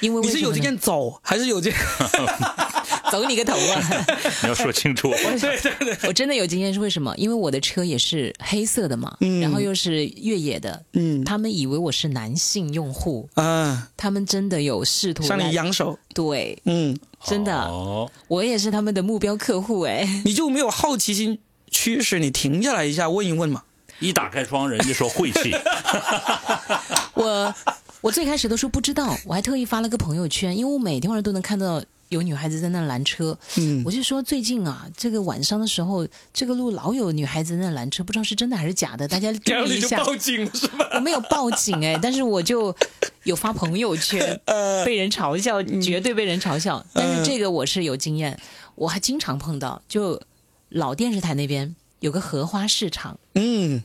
[0.00, 1.80] 因为你是有经验走，还是有经验？
[3.10, 4.06] 走你个头啊！
[4.42, 5.10] 你要说清楚。
[5.40, 7.14] 对对对，我真的有经验，是为什么？
[7.16, 20.22] 因为我的车也是黑色的嘛，然后又是越野的，嗯他们以为我是男性用户，啊，他们真的有试图向来你扬手，对，嗯，真的，哦，我也是他们的目标客户哎。
[20.24, 21.38] 你就没有好奇心
[21.70, 23.62] 驱使你停下来一下问一问嘛？
[23.98, 25.54] 一打开窗，人家说晦气。
[27.14, 27.54] 我
[28.00, 40.04] 我最开始都说不知道，我还特意发了个朋友圈，因为我每天晚上都能看到有女孩子在那拦车，嗯我就说最近啊，这个晚上的时候，这个路老有女孩子在那拦车，不知道是真的还是假的，大家 注意一下。
[40.04, 40.90] 报警了是吧？
[40.94, 42.74] 我没有报警哎，但是我就
[43.22, 46.84] 有发朋友圈，呃被人嘲笑，绝对被人嘲笑。
[46.92, 48.38] 但是这个我是有经验，
[48.74, 50.20] 我还经常碰到，就
[50.68, 53.20] 老电视台那边有个荷花市场。
[53.34, 53.82] 嗯，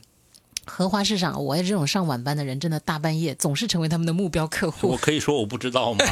[0.66, 4.96] 荷花市场，我也这种上晚班的人，真的大半夜总是成为他们的目标客户我。
[4.96, 6.04] 可以说我不知道吗？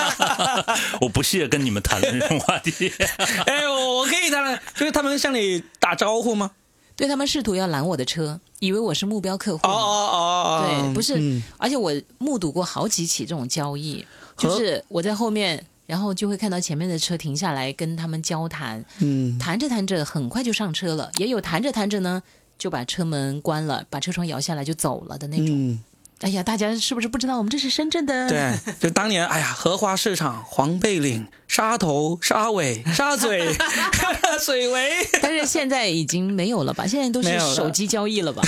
[1.00, 2.92] 我不屑跟你们谈论这种话题。
[3.46, 6.50] 哎，我我可以谈论，就是他们向你打招呼吗？
[6.96, 9.66] 对他们试图要拦我的车，以为我是目标客户。
[9.66, 14.04] 哦哦哦，对，不是，嗯而且我目睹过好几起这种交易，
[14.36, 22.22] 就是我在后面，然后就会看到前面的车停下来跟他们交谈，嗯，谈着谈着很快就上车了，也有谈着谈着呢
[22.58, 25.46] 就把车门关了，把车窗摇下来就走了的那种。
[25.48, 25.78] 嗯，
[26.20, 28.28] 哎呀，大家是不是不知道我们这是深圳的？
[28.28, 33.46] 对，就当年，哎呀，荷花市场、黄贝岭、沙头、沙尾、沙嘴、
[34.42, 34.90] 水围，
[35.22, 36.86] 但是现在已经没有了吧？
[36.86, 38.42] 现在都是手机交易了吧？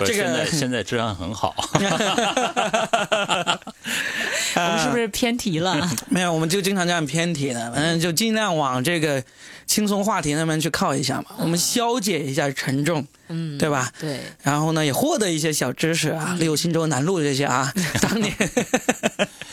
[0.00, 1.54] 这个现在现在治安很好，
[4.54, 5.90] 我们是不是偏题了？
[6.08, 9.22] 没有，我们就经常这样偏题的，反正就尽量往这个
[9.66, 13.90] 轻松话题那边去靠一下嘛，我们消解一下沉重，嗯，对吧？
[13.98, 18.32] 对，然后呢，也获得一些小知识啊，例如新州南路这些啊，当年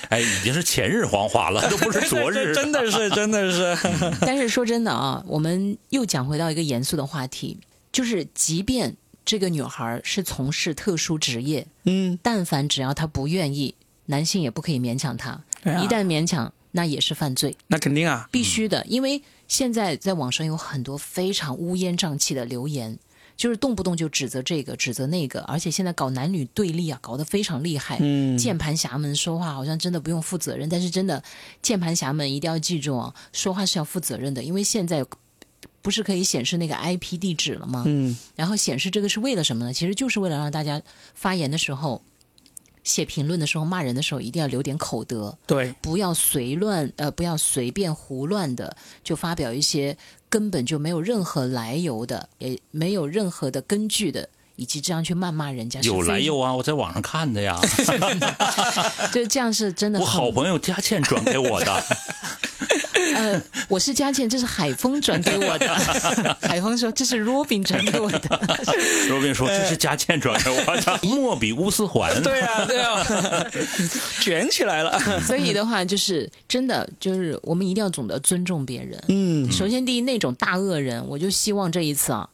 [0.09, 2.53] 哎，已经是前日黄花了， 都不是昨日。
[2.53, 3.77] 真的是真的是，
[4.21, 7.57] 但是说真的啊，我们又讲回到一个严肃的话题，
[7.91, 8.95] 就是即便
[9.25, 13.75] 这个女孩是从事特殊职业，嗯，但凡只要她不愿意，
[14.07, 15.29] 男性也不可以勉强她。
[15.31, 18.85] 啊一旦勉强，那也是犯罪，那肯定啊，必须的。
[18.85, 22.97] 因为现在在网上有很多非常乌烟瘴气的留言，
[23.35, 27.97] 就是动不动就指责这个指责那个，而且现在搞男女对立啊，搞得非常厉害。
[27.99, 31.21] 嗯，键盘侠们说话好像真的不用负责任，但是真的，
[31.61, 35.05] 键盘侠们一定要记住啊，说话是要负责任的，因为现在
[35.81, 37.83] 不是可以显示那个 IP 地址了吗？
[37.85, 39.73] 嗯，然后显示这个是为了什么呢？
[39.73, 40.81] 其实就是为了让大家
[41.13, 42.01] 发言的时候、
[42.83, 49.97] 写评论的时候、骂人的时候，一定要留点口德，对，不要随乱，呃，不要随便胡乱的就发表一些
[50.29, 54.29] 根本就没有任何来由的，也没有任何的根据的。
[54.55, 57.59] 以及这样去谩骂人家有来由啊，我在网上看的呀，
[59.11, 61.83] 就，这样是真的我好朋友佳倩转给我的。
[63.15, 65.67] 呃，我是佳倩，这是海峰转给我的。
[66.41, 68.19] 海峰说这是 Robin 转给我的。
[69.09, 72.21] Robin 说这是佳倩转给我的， 莫比乌斯环。
[72.21, 73.05] 对啊，对啊，
[74.21, 79.01] 卷起来了，所以的话，就是真的，就是我们一定要懂得尊重别人。
[79.07, 82.27] 嗯，首先，第一，那种大恶人，我就希望这一次啊，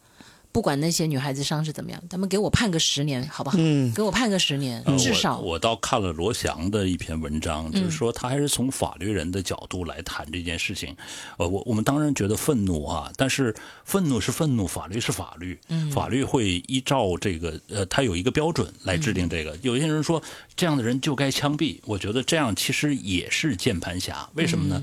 [0.51, 3.57] 不管那些女孩子伤是怎么样，他们给我判个十年，好不好？
[3.59, 3.93] 嗯。
[3.93, 5.37] 给我判个十年，呃至少。
[5.39, 10.95] 我我倒看了罗翔的一篇文章，就是说他还是从法律人的角度来谈这件事情。
[11.37, 15.59] 呃，我我们当然觉得愤怒啊，但是愤怒是愤怒，法律是法律，
[15.91, 19.57] 法律会依照这个呃，它有一个标准来制定这个。
[19.61, 20.21] 有些人说
[20.55, 24.81] 这样的人就该枪毙，我觉得这样其实也是键盘侠，为什么呢？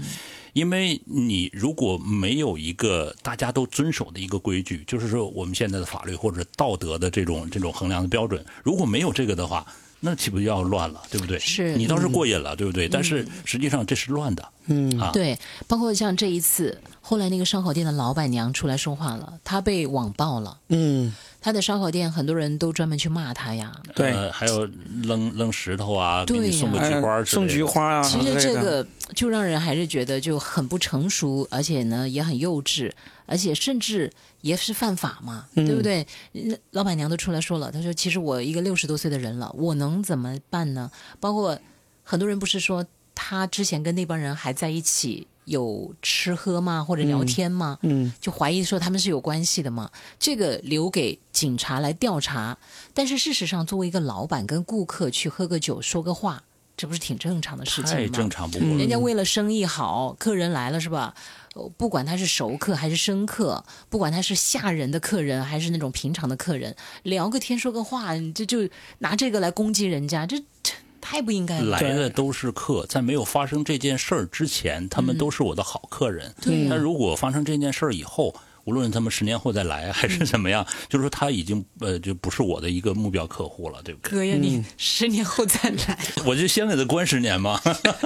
[0.57, 9.67] 因为你如果没有一个大家都遵守的一个规矩，就是说我们现在的法律或者道德的这种这种衡量的标准，如果没有这个的话，
[10.01, 11.39] 那岂不就要乱了，对不对？
[11.39, 12.89] 是你倒是过瘾了，对不对？
[12.89, 20.59] 但是实际上这是乱的，嗯啊，对，包括像这一次，后来那个烧烤店的老板娘出来说话了，她被网暴了。
[20.69, 23.73] 嗯，她的烧烤店很多人都专门去骂她呀。
[23.95, 24.69] 对呃，还有
[25.03, 32.93] 扔扔石头啊，给你送个菊花之类的，哎送菊花啊，其实这个就让人还是觉得就很不成熟，而且呢也很幼稚，
[33.25, 34.13] 而且甚至
[34.47, 36.07] 也是犯法嘛，嗯对不对？
[36.33, 40.91] 那老板娘都出来说了，她说其实我一个六十多岁的人了，我能怎么办呢？
[41.19, 41.59] 包括
[42.03, 47.79] 很多人不是说他之前跟那帮人还在一起有吃喝吗，或者聊天吗？
[47.83, 52.57] 嗯就怀疑说他们是有关系的嘛，这个留给警察来调查。
[52.95, 56.43] 但是事实上，作为一个老板跟顾客去喝个酒说个话，
[56.77, 57.91] 这不是挺正常的事情吗？
[57.91, 58.77] 太正常不过了。
[58.77, 61.15] 人家为了生意好，客人来了是吧？
[61.55, 68.69] 呃不管他是熟客还是生客，不管他是吓人的客人还是那种平常的客人，聊个天说个话，你这就
[68.99, 71.81] 拿这个来攻击人家，这这太不应该了。
[71.81, 76.35] 来的都是客，在没有发生这件事儿之前，他们都是我的好客人。
[76.43, 78.35] 对但如果发生这件事儿以后，
[78.67, 84.11] 无论他们十年后再来还是怎么样，就是说他已经呃就不是我的一个目标客户了，对不对？
[84.11, 87.61] 哥呀，你十年后再来， 我就先给他关十年嘛，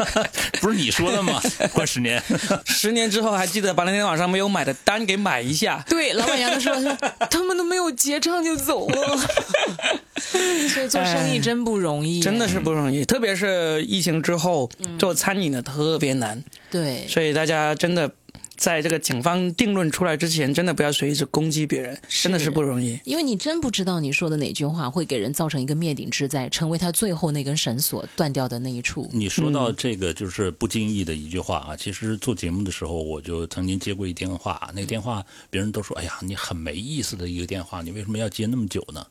[0.60, 1.40] 不是你说的吗？
[1.72, 2.22] 关十年，
[2.66, 5.82] 十年之后还记得把那天晚上没有买的单给买一下。
[5.88, 6.94] 对，老板娘都说说
[7.30, 9.16] 他们都没有结账就走了，
[10.68, 17.06] 所以做生意真不容易，真的是不容易，特别是疫情之后做餐饮的特别难，对。
[17.08, 18.10] 所以大家真的
[18.60, 23.00] 在这个警方定论出来之前，真的不要随意去攻击别人，真的是不容易。
[23.04, 29.08] 因为你真不知道你说的哪句话会给人造成一个灭顶之灾，成为他最后那根绳索断掉的那一处。
[29.14, 39.06] 你说到这个就是不经意的一句话啊，其实做节目的时候，我就曾经接过一电话，那个电话别人都说：“哎呀，你很没意思的一个电话，你为什么要接那么久呢？”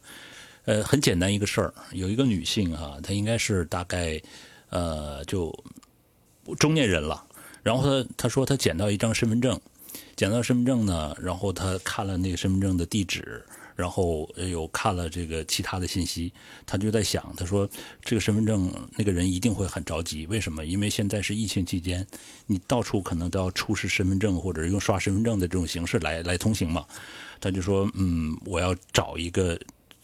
[0.65, 4.21] 呃，很简单一个事儿，有一个女性啊，她应该是大概
[4.69, 5.51] 呃就
[6.59, 7.23] 中年人了，
[7.63, 9.59] 然后他他说他捡到一张身份证，
[10.15, 13.43] 捡到身份证呢，然后他看了那个身份证的地址，
[13.75, 16.31] 然后又看了这个其他的信息，
[16.65, 17.69] 他就在想，他说
[18.01, 20.65] 这个身份证那个人一定会很着急，为什么？
[20.65, 22.05] 因为现在是疫情期间，
[22.45, 26.85] 你到处可能都要出示身份证或者用刷身份证的这种形式来来通行嘛。
[27.41, 29.57] 他就说，嗯，我要找一个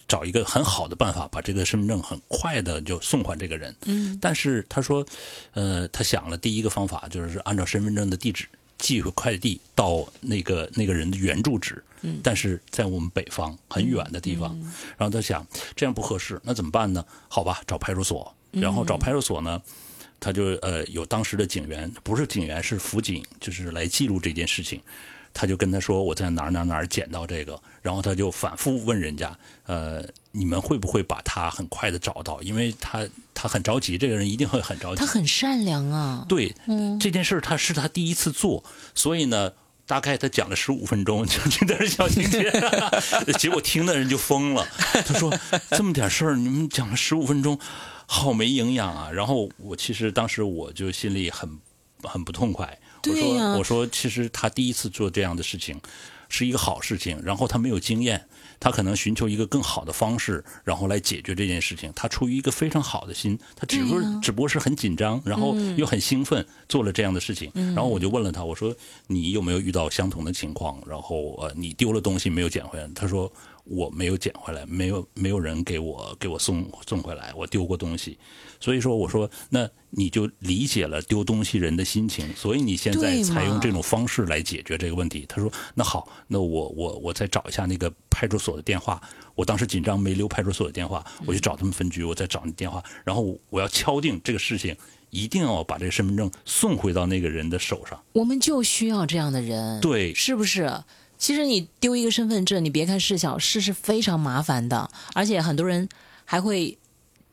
[0.07, 3.75] 找一个很好的办法，把这个身份证很快的就送还这个人。
[3.85, 5.05] 嗯，但是他说，
[5.53, 8.45] 呃，他想了第一个方法就是按照身份证的地址。
[8.77, 11.81] 寄回快递到那个那个人的原住址，
[12.21, 14.53] 但是在我们北方很远的地方，
[14.97, 15.47] 然后他想
[15.77, 17.03] 这样不合适，那怎么办呢？
[17.29, 19.61] 好吧，找派出所，然后找派出所呢，
[20.19, 24.81] 他就呃有当时的警员，不是警员是辅警，就是来记录这件事情。
[25.33, 32.41] 他就跟他说我在哪儿哪儿哪儿捡到这个，然后他就反复问人家，呃，你们会不会把他很快的找到？
[32.41, 34.99] 因为他他很着急，这个人一定会很着急。
[34.99, 36.25] 他很善良啊。
[36.27, 36.51] 对，
[36.99, 38.63] 这件事他是他第一次做，
[38.95, 39.53] 所以呢，
[39.85, 42.51] 大概他讲了十五分钟，就这点小情节，
[43.37, 44.67] 结果听的人就疯了。
[45.05, 45.31] 他说
[45.69, 47.59] 这么点事儿，你们讲了十五分钟，
[48.07, 49.11] 好没营养啊。
[49.11, 51.47] 然后我其实当时我就心里很
[52.01, 52.79] 很不痛快。
[53.07, 55.79] 我说：“我说，其实他第一次做这样的事情，
[56.35, 57.21] 是一个好事情。
[57.23, 58.27] 然后他没有经验，
[58.59, 61.91] 他可能寻求一个更好的方式，然后来解决这件事情。
[61.95, 67.49] 他出于一个非常好的心，他只不过只不过是很紧张，然后又很兴奋，做了这样的事情。
[67.53, 68.75] 然后我就问了他，我说
[69.07, 70.81] 你有没有遇到相同的情况？
[70.85, 72.87] 然后呃，你丢了东西没有捡回来？
[72.93, 73.31] 他说。”
[73.65, 78.17] 我没有捡回来，没有没有人给我给我送送回来，我丢过东西，
[78.59, 85.25] 所以说我说那你就理解了丢东西人的心情，所以你现在采用这种方式来解决这个问题。
[85.27, 89.01] 他说那好，那我我我再找一下那个派出所的电话。
[89.33, 94.73] 我当时紧张没留派出所的电话，我去找他们分局，我再找你电话，然后我要敲定这个事情，
[95.09, 98.01] 一定要把这个身份证送回到那个人的手上。
[98.13, 100.71] 我们就需要这样的人，对，是不是？
[101.25, 105.89] 其实你丢一个身份证，你别看事小，事是非常麻烦的，而且很多人
[106.23, 106.77] 还会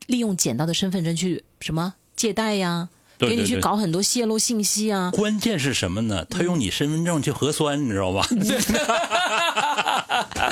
[0.06, 2.88] 利用捡到的身份证去什么借贷呀，
[3.18, 5.10] 给你去搞很多泄露信息啊。
[5.10, 6.24] 关键是什么呢？
[6.24, 8.26] 他用你身份证去核酸，你知道吧？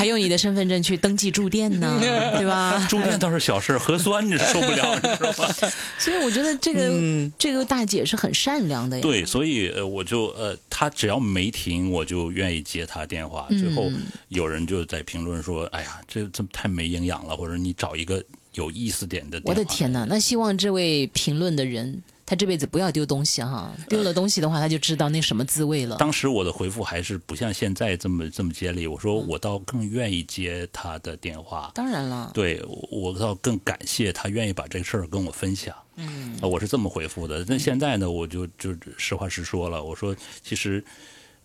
[0.00, 1.98] 还用你的身份证去登记住店呢，
[2.38, 2.86] 对吧？
[2.88, 5.54] 住店倒是小事，核酸你受不了， 你知道吧？
[5.98, 9.02] 所以我觉得这个这个大姐是很善良的呀。
[9.02, 13.46] 对，所以呃，我就呃，她只要没停，我就愿意接她电话。
[13.50, 13.92] 最后
[14.28, 18.24] 有人就在评论说：“哎呀，这这太没营养了。”或者你找一个
[18.54, 19.38] 有意思点的。
[19.44, 20.06] 我的天哪！
[20.08, 22.02] 那希望这位评论的人。
[22.30, 25.96] 他这辈子不要丢东西哈，丢了东西的话，他就知道那什么滋味了。
[25.96, 31.72] 当时我的回复还是不像现在这么这么接力，我说我倒更愿意接他的电话。
[31.74, 35.74] 当然了，对我倒更感谢他愿意把这个事儿跟我分享。
[35.96, 37.44] 嗯，我是这么回复的。
[37.48, 40.84] 那现在呢，我就就实话实说了，我说其实，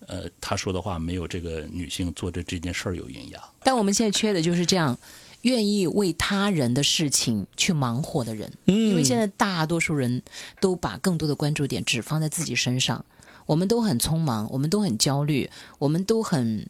[0.05, 3.41] 呃，他说的话没有这个女性做的这件事儿有营养。
[3.63, 4.95] 但我们现在缺的就是这样。
[5.45, 10.23] 愿意为他人的事情去忙活的人，因为现在大多数人
[10.59, 13.05] 都把更多的关注点只放在自己身上。
[13.45, 16.67] 我们都很匆忙，我们都很焦虑，我们都很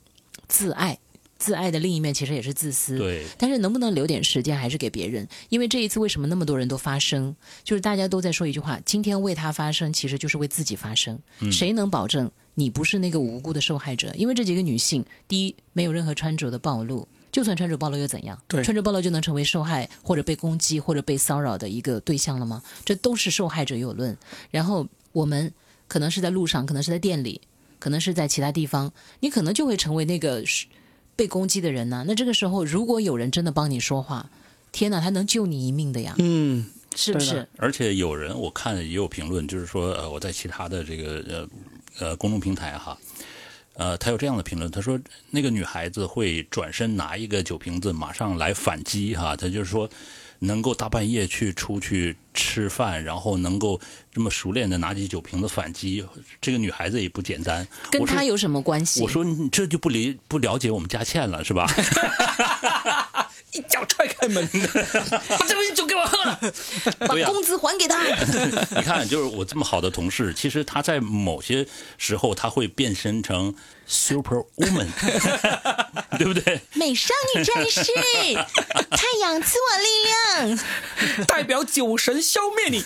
[0.50, 1.00] 自爱。
[1.38, 2.98] 自爱的另一面其实也是自私。
[2.98, 3.26] 对。
[3.38, 5.26] 但是能不能留点时间还是给别人？
[5.48, 7.34] 因为这一次为什么那么多人都发声？
[7.64, 11.18] 就是大家都在说一句话：今天为他发声，其实就是为自己发声。
[11.50, 14.14] 谁能保证你不是那个无辜的受害者？
[14.18, 17.08] 因为这几个女性，第一没有任何穿着的暴露。
[17.36, 18.42] 就算穿着暴露又怎样？
[18.48, 22.64] 对，穿着暴露就能成为受害或者被攻击或者被骚扰的一个对象了吗？
[22.86, 24.18] 这都是受害者有论。
[24.52, 25.52] 然后我们
[25.90, 27.42] 可能是在路上，可能是在店里，
[27.78, 30.42] 可能是在其他地方，你可能就会成为那个
[31.18, 32.06] 被攻击的人呢。
[32.08, 34.30] 那这个时候，如果有人真的帮你说话，
[34.72, 36.16] 天哪，他能救你一命的呀！
[36.20, 36.66] 嗯，
[36.96, 37.46] 是不是？
[37.58, 41.50] 而且有人我看也有评论，就是说，呃，我在其他的这个呃
[42.00, 42.98] 呃公众平台哈。
[43.78, 45.00] 呃，他有这样的评论，他说
[45.32, 49.36] 那个女孩子会转身拿一个酒瓶子，马上来反击哈。
[49.36, 49.90] 他就是说，
[50.40, 53.80] 能够大半夜去出去吃饭，然后能够
[54.14, 56.06] 这么熟练的拿起酒瓶子反击，
[56.40, 57.68] 这个女孩子也不简单。
[57.92, 59.02] 跟他有什么关系？
[59.02, 61.68] 我说你这就不理不了解我们佳倩了，是吧？
[63.56, 64.46] 一脚踹开门，
[65.40, 66.40] 把这杯酒给我喝了，
[67.08, 68.04] 把工资还给他。
[68.76, 71.66] 你看，就是我这么好的同事，其实他在某些
[71.98, 73.56] 时候他会变身成
[73.88, 74.88] super woman，
[76.18, 76.60] 对不对？
[76.74, 77.82] 美少女战士，
[78.92, 82.84] 太阳赐我力量，代表酒神消灭你。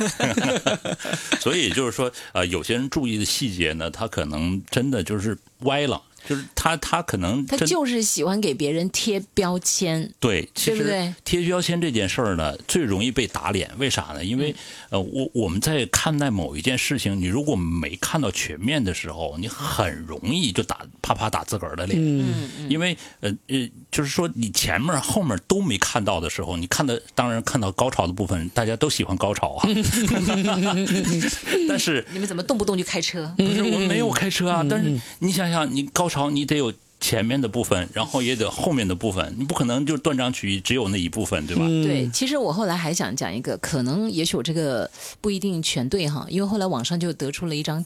[1.40, 6.04] 所以就是说，呃，有些人注意的细节呢，他可能真的就是歪了。
[6.30, 10.14] 就是他他可能他就是喜欢给别人贴标签。
[10.20, 13.68] 对，其实对不对贴标签这件事儿呢，最容易被打脸。
[13.80, 14.24] 为啥呢？
[14.24, 14.54] 因为
[14.92, 22.00] 呃，我我们在看待某一件事情，你如果没看到全面的时候，你很容易就打啪啪打自个儿的脸。
[22.00, 29.68] 嗯，因为呃呃，就是说你前面后面都没看到的时候，你看的当然看到高潮的部分，大家都喜欢高潮啊。
[31.68, 33.34] 但是你们怎么动不动就开车？
[33.38, 41.66] 不是我没有开车啊，但是你想想，你高潮你得有前面的部分，然后也得后面的部分，你不可能就断章取义只有那一部分，对吧？
[41.66, 44.90] 对，其实我后来还想讲一个，可能也许我这个
[45.22, 47.84] 不一定全对哈，因为后来网上就得出了一张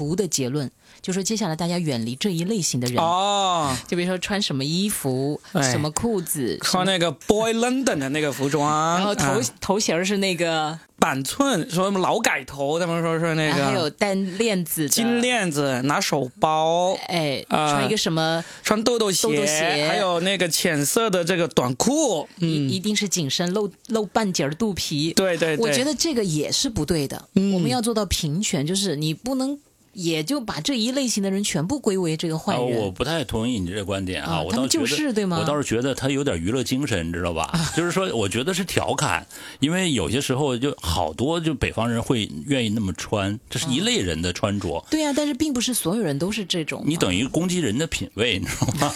[0.00, 0.70] 图的结论，
[1.02, 5.70] 就说接下来大家远离这一类型的人，哦，就比如说穿什么衣服、哎。
[5.70, 9.40] 什么裤子、穿那个 Boy London 的那个服装，然后头、啊。
[9.60, 17.72] 头型是那个，板寸，说什么劳改头，他们说是那个还有单链子金，链子，拿手包，哎，啊。
[17.72, 19.86] 穿一个什么，穿豆豆鞋，豆豆鞋。
[19.86, 25.12] 还有那个浅色的这个短裤，嗯，一一定是紧身露露半截儿肚皮。
[25.12, 27.28] 对对对，我觉得这个也是不对的。
[27.34, 27.52] 嗯。
[27.52, 29.58] 我们要做到平权，就是你不能
[29.92, 32.78] 也就把这一类型的人全部归为这个坏啊，人。
[32.80, 37.52] 我不太同意你这个观点啊，啊他们我倒觉得就是对吗我倒是觉得他有点娱乐精神，你知道吧？
[37.76, 39.26] 就是说，我觉得是调侃，
[39.60, 44.84] 因为有些时候就好多就北方人会愿意那么穿，这是一类人的穿着。
[44.90, 46.82] 对呀，但是并不是所有人都是这种。
[46.86, 48.94] 你等于攻击人的品味，你知道吗？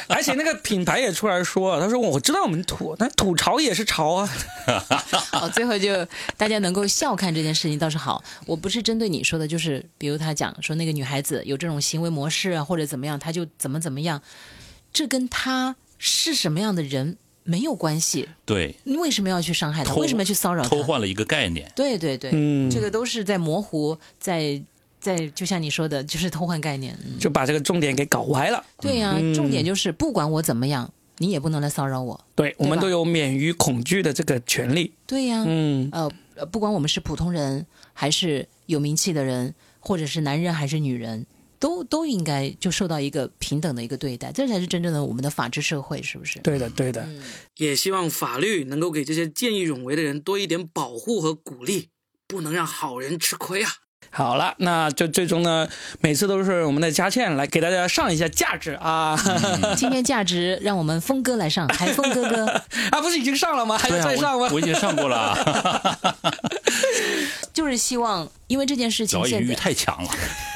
[0.08, 4.30] 而且那个品牌也出来说，他说我知道我们土，但土潮也是潮啊，
[5.32, 6.06] 哦，最后就
[6.36, 8.22] 大家能够笑看这件事情倒是好。
[8.46, 14.22] 我不是针对你说的，就是比如他讲说那个女孩子有这种行为模式啊，或者怎么样，她就怎么怎么样，
[14.92, 18.28] 这跟她是什么样的人没有关系。
[18.44, 19.94] 对，你为什么要去伤害她？
[19.94, 20.68] 为什么要去骚扰她？
[20.68, 21.70] 偷换了一个概念。
[21.74, 24.60] 对对对，嗯这个都是在模糊，在
[25.00, 26.96] 在就像你说的，就是偷换概念。
[27.04, 28.64] 嗯就把这个重点给搞歪了。
[28.80, 32.18] 对呀、嗯重点就是不管我怎么样，你也不能来骚扰我。
[32.34, 34.92] 对，我们都有免于恐惧的这个权利。
[35.06, 41.26] 对呀、嗯，呃，呃不管我们是普通人，还是有名气的人，或者是男人还是女人，
[41.58, 46.38] 都都应该就受到一个平等的一个对待，这才是真正的我们的法治社会，是不是？
[46.40, 47.08] 对的，对的。
[47.56, 51.88] 也希望法律能够给这些见义勇为的人多一点保护和鼓励，
[52.28, 53.70] 不能让好人吃亏啊。
[54.12, 55.68] 好了，那就最终呢，
[56.00, 59.16] 每次都是我们的佳倩来给大家上一下价值啊
[59.76, 62.46] 今天价值让我们峰哥来上，海峰哥哥，
[62.90, 63.78] 啊，不是已经上了吗？
[63.78, 64.54] 还要再上吗我？
[64.54, 65.98] 我已经上过了啊，
[67.54, 70.10] 就是希望，因为这件事情表演欲现在，太强了。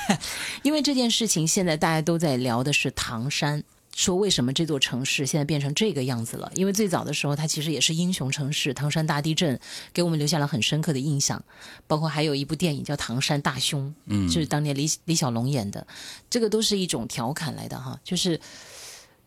[0.63, 3.63] 因为这件事情现在大家都在聊的是唐山。
[3.95, 6.51] 说为什么这座城市现在变成这个样子了？
[6.57, 9.59] 因为最早的时候，它其实也是英雄城市，唐山大地震
[9.92, 11.42] 给我们留下了很深刻的印象。
[11.86, 15.86] 包括还有一部电影叫《唐山大兄》，嗯，就是当年李李小龙演的，
[16.28, 18.01] 这个都是一种调侃来的哈。
[18.03, 18.40] 就是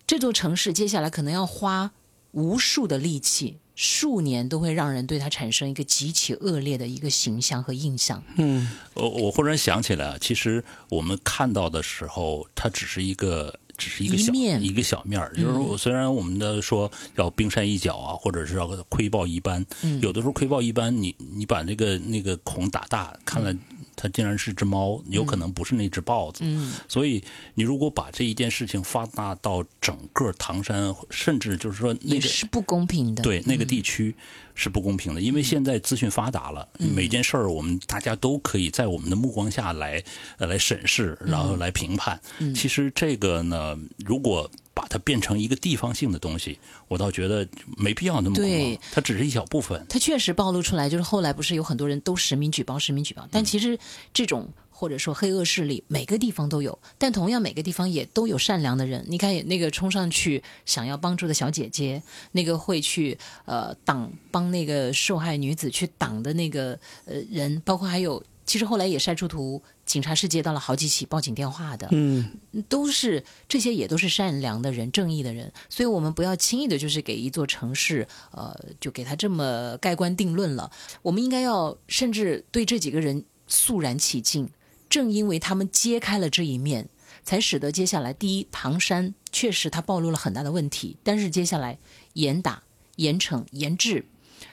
[0.05, 1.91] 这座城市接下来可能要花
[2.31, 8.21] 无数的力气，数年都会让人对它产生一个极其恶劣的一个形象和印象。
[8.35, 13.57] 嗯，我我忽然想起来啊，其实我们看到的时候，它只是一个。
[13.77, 19.63] 只是一个小一面一个小面儿，就是我虽然我们的说要冰山一角啊，或者是要窥豹一斑，
[20.01, 23.55] 有的时候窥豹一斑，你你把那个那个孔打大，看了
[23.97, 26.41] 它竟然是只猫，有可能不是那只豹子。
[26.43, 27.21] 嗯，所以
[27.55, 33.23] 你如果把这一件事情发大到整个唐山，甚至就是说那个是不公平的。
[33.23, 34.15] 对那个地区
[34.53, 40.01] 是不公平的，因为现在资讯发达了，每件事儿我们大家都可以在我们的目光下来
[40.37, 42.21] 呃来审视，然后来评判。
[42.37, 43.75] 嗯其实这个呢，
[44.05, 47.47] 如果把它变成一个地方性的东西，我倒觉得
[47.77, 49.83] 没必要那么对，它只是一小部分。
[49.89, 53.79] 它确实暴露出来，就是后来不是有很多人都实名举报、实名举报，但其实
[54.13, 59.03] 这种或者说黑恶势力每个地方都有，但同样每个地方也都有善良的人。
[59.07, 68.23] 你看那个冲上去想要帮助的小姐姐，那个会去呃挡帮那个受害女子去挡的那个呃人，包括还有。
[68.47, 71.89] 其实后来也晒出图，警察是接到了好几起报警电话的。
[71.91, 72.31] 嗯，
[72.69, 80.71] 都是这些也都是善良的人、正义的人，所以我们不要轻易的，就是给一座城市，呃，就给他这么盖棺定论了。
[81.01, 84.49] 我们应该要甚至对这几个人肃然起敬，
[84.89, 86.87] 正因为他们揭开了这一面，
[87.23, 91.77] 才使得接下来第一，唐山确实它暴露了很大的问题，但是接下来
[92.13, 92.63] 严打、
[92.95, 94.05] 严惩、严治。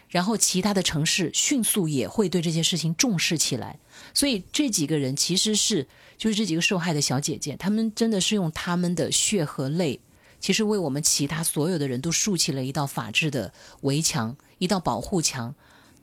[0.08, 3.80] 然后其他的城市迅速也会对这些事情重视起来，
[4.14, 5.86] 所以这几个人其实是
[6.16, 10.00] 就是这几个受害的小姐姐，她们真的是用她们的血和泪，
[10.40, 13.52] 其实为我们其他所有的人都竖起了一道法治的
[13.82, 15.54] 围墙，一道保护墙。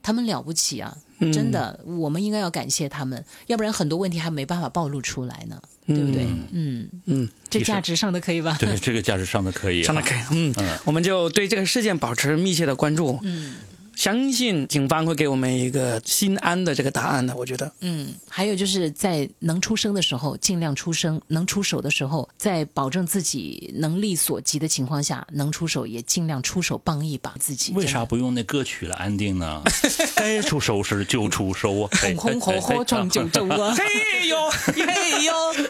[0.04, 0.96] 他们了不起啊！
[1.32, 5.62] 真的，我们应该要感谢他们，要不然很多问题还没办法暴露出来呢。
[5.86, 6.24] 对不对？
[6.52, 8.56] 嗯嗯，这价值上的可以吧？
[8.58, 10.54] 对，这个价值上的可以、啊，上的可以，嗯，
[10.84, 13.18] 我们就对这个事件保持密切的关注。
[13.22, 13.54] 嗯
[13.96, 17.70] 相信警方会给我们一个心安的这个答案的，我觉得。
[17.80, 27.72] 嗯，还有就是在能出声的时候尽量出声，能出手的时候，在保证自己能力所及的情况下，能出手也尽量出手帮一把自己。
[27.74, 29.62] 为啥不用那歌曲来安定呢？
[30.16, 31.90] 该出手时就出手啊！
[32.16, 33.74] 红红火火闯九州啊！
[33.76, 35.64] 嘿 呦嘿呦，嘿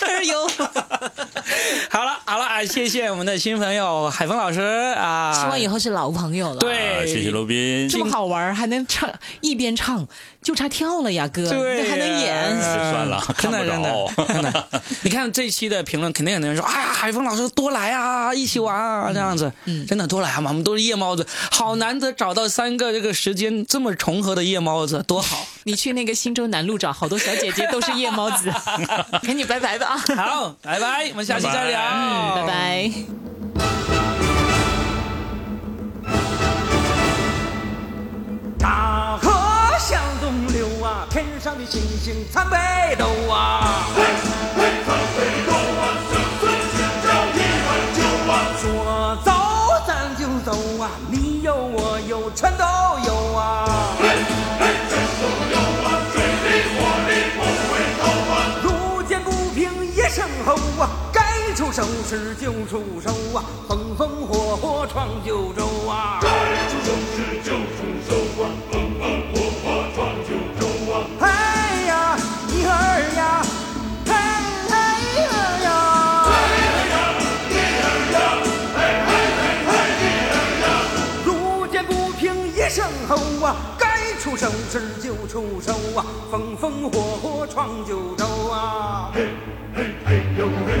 [0.00, 0.48] 嘿儿呦！
[1.90, 5.32] 好了好了啊，谢谢我们的新朋友海峰老师啊！
[5.32, 6.58] 希望以后是老朋友了。
[6.60, 7.88] 对啊，谢谢罗宾。
[7.88, 9.10] 这么好玩，还能唱
[9.40, 10.06] 一边唱
[10.42, 12.60] 就差跳了呀，哥，对那还能演？
[12.60, 14.24] 算了， 真的看不真的着。
[14.26, 14.68] 真的，
[15.02, 25.46] 你看这一期的评论，肯定有人说：“哎呀，海峰老师多来啊，一起玩啊，这样子。”嗯，真的多来嘛，我们都是夜猫子，好难得找到三个这个时间这么重合的夜猫子，多好。
[25.64, 28.50] 你去那个新洲南路找好多小姐姐，都是夜猫子。
[29.22, 34.17] 跟你拜拜吧，好，拜拜，我们下期再聊，嗯，拜拜。
[38.58, 39.30] 大河
[39.78, 42.56] 向东流啊，天上的星星参北
[42.96, 43.86] 斗啊。
[48.60, 49.32] 说走
[49.86, 50.52] 咱就走
[50.82, 52.64] 啊，你有我有全都
[53.06, 53.64] 有啊。
[58.64, 66.20] 路见不平一声吼啊，该出手时就出手啊，风风火火闯九州啊。
[84.40, 89.10] 该出手就出手啊，风风火火闯九州啊。
[89.12, 89.26] 嘿，
[89.74, 90.77] 嘿，嘿呦嘿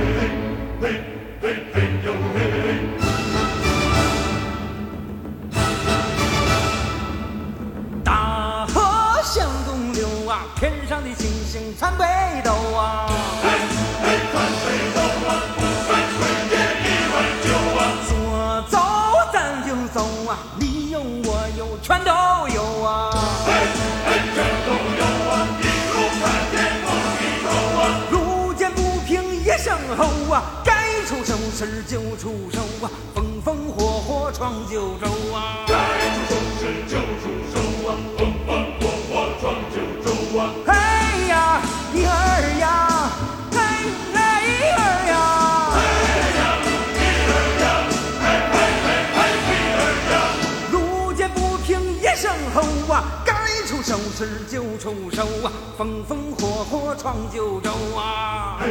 [38.78, 40.06] 火火闯九州
[40.38, 40.40] 啊。
[40.66, 40.72] 嘿
[41.28, 41.32] 呀，
[41.94, 42.08] 一儿
[42.60, 42.66] 呀，
[43.50, 43.56] 嘿
[44.12, 44.16] 嘿
[44.76, 45.10] 儿呀，
[50.70, 50.76] 路
[51.14, 52.62] 见不平一声吼
[52.92, 52.94] 啊，
[53.24, 53.32] 该
[53.66, 58.58] 出手时就出手啊，风风火火闯九州啊。
[58.60, 58.66] 路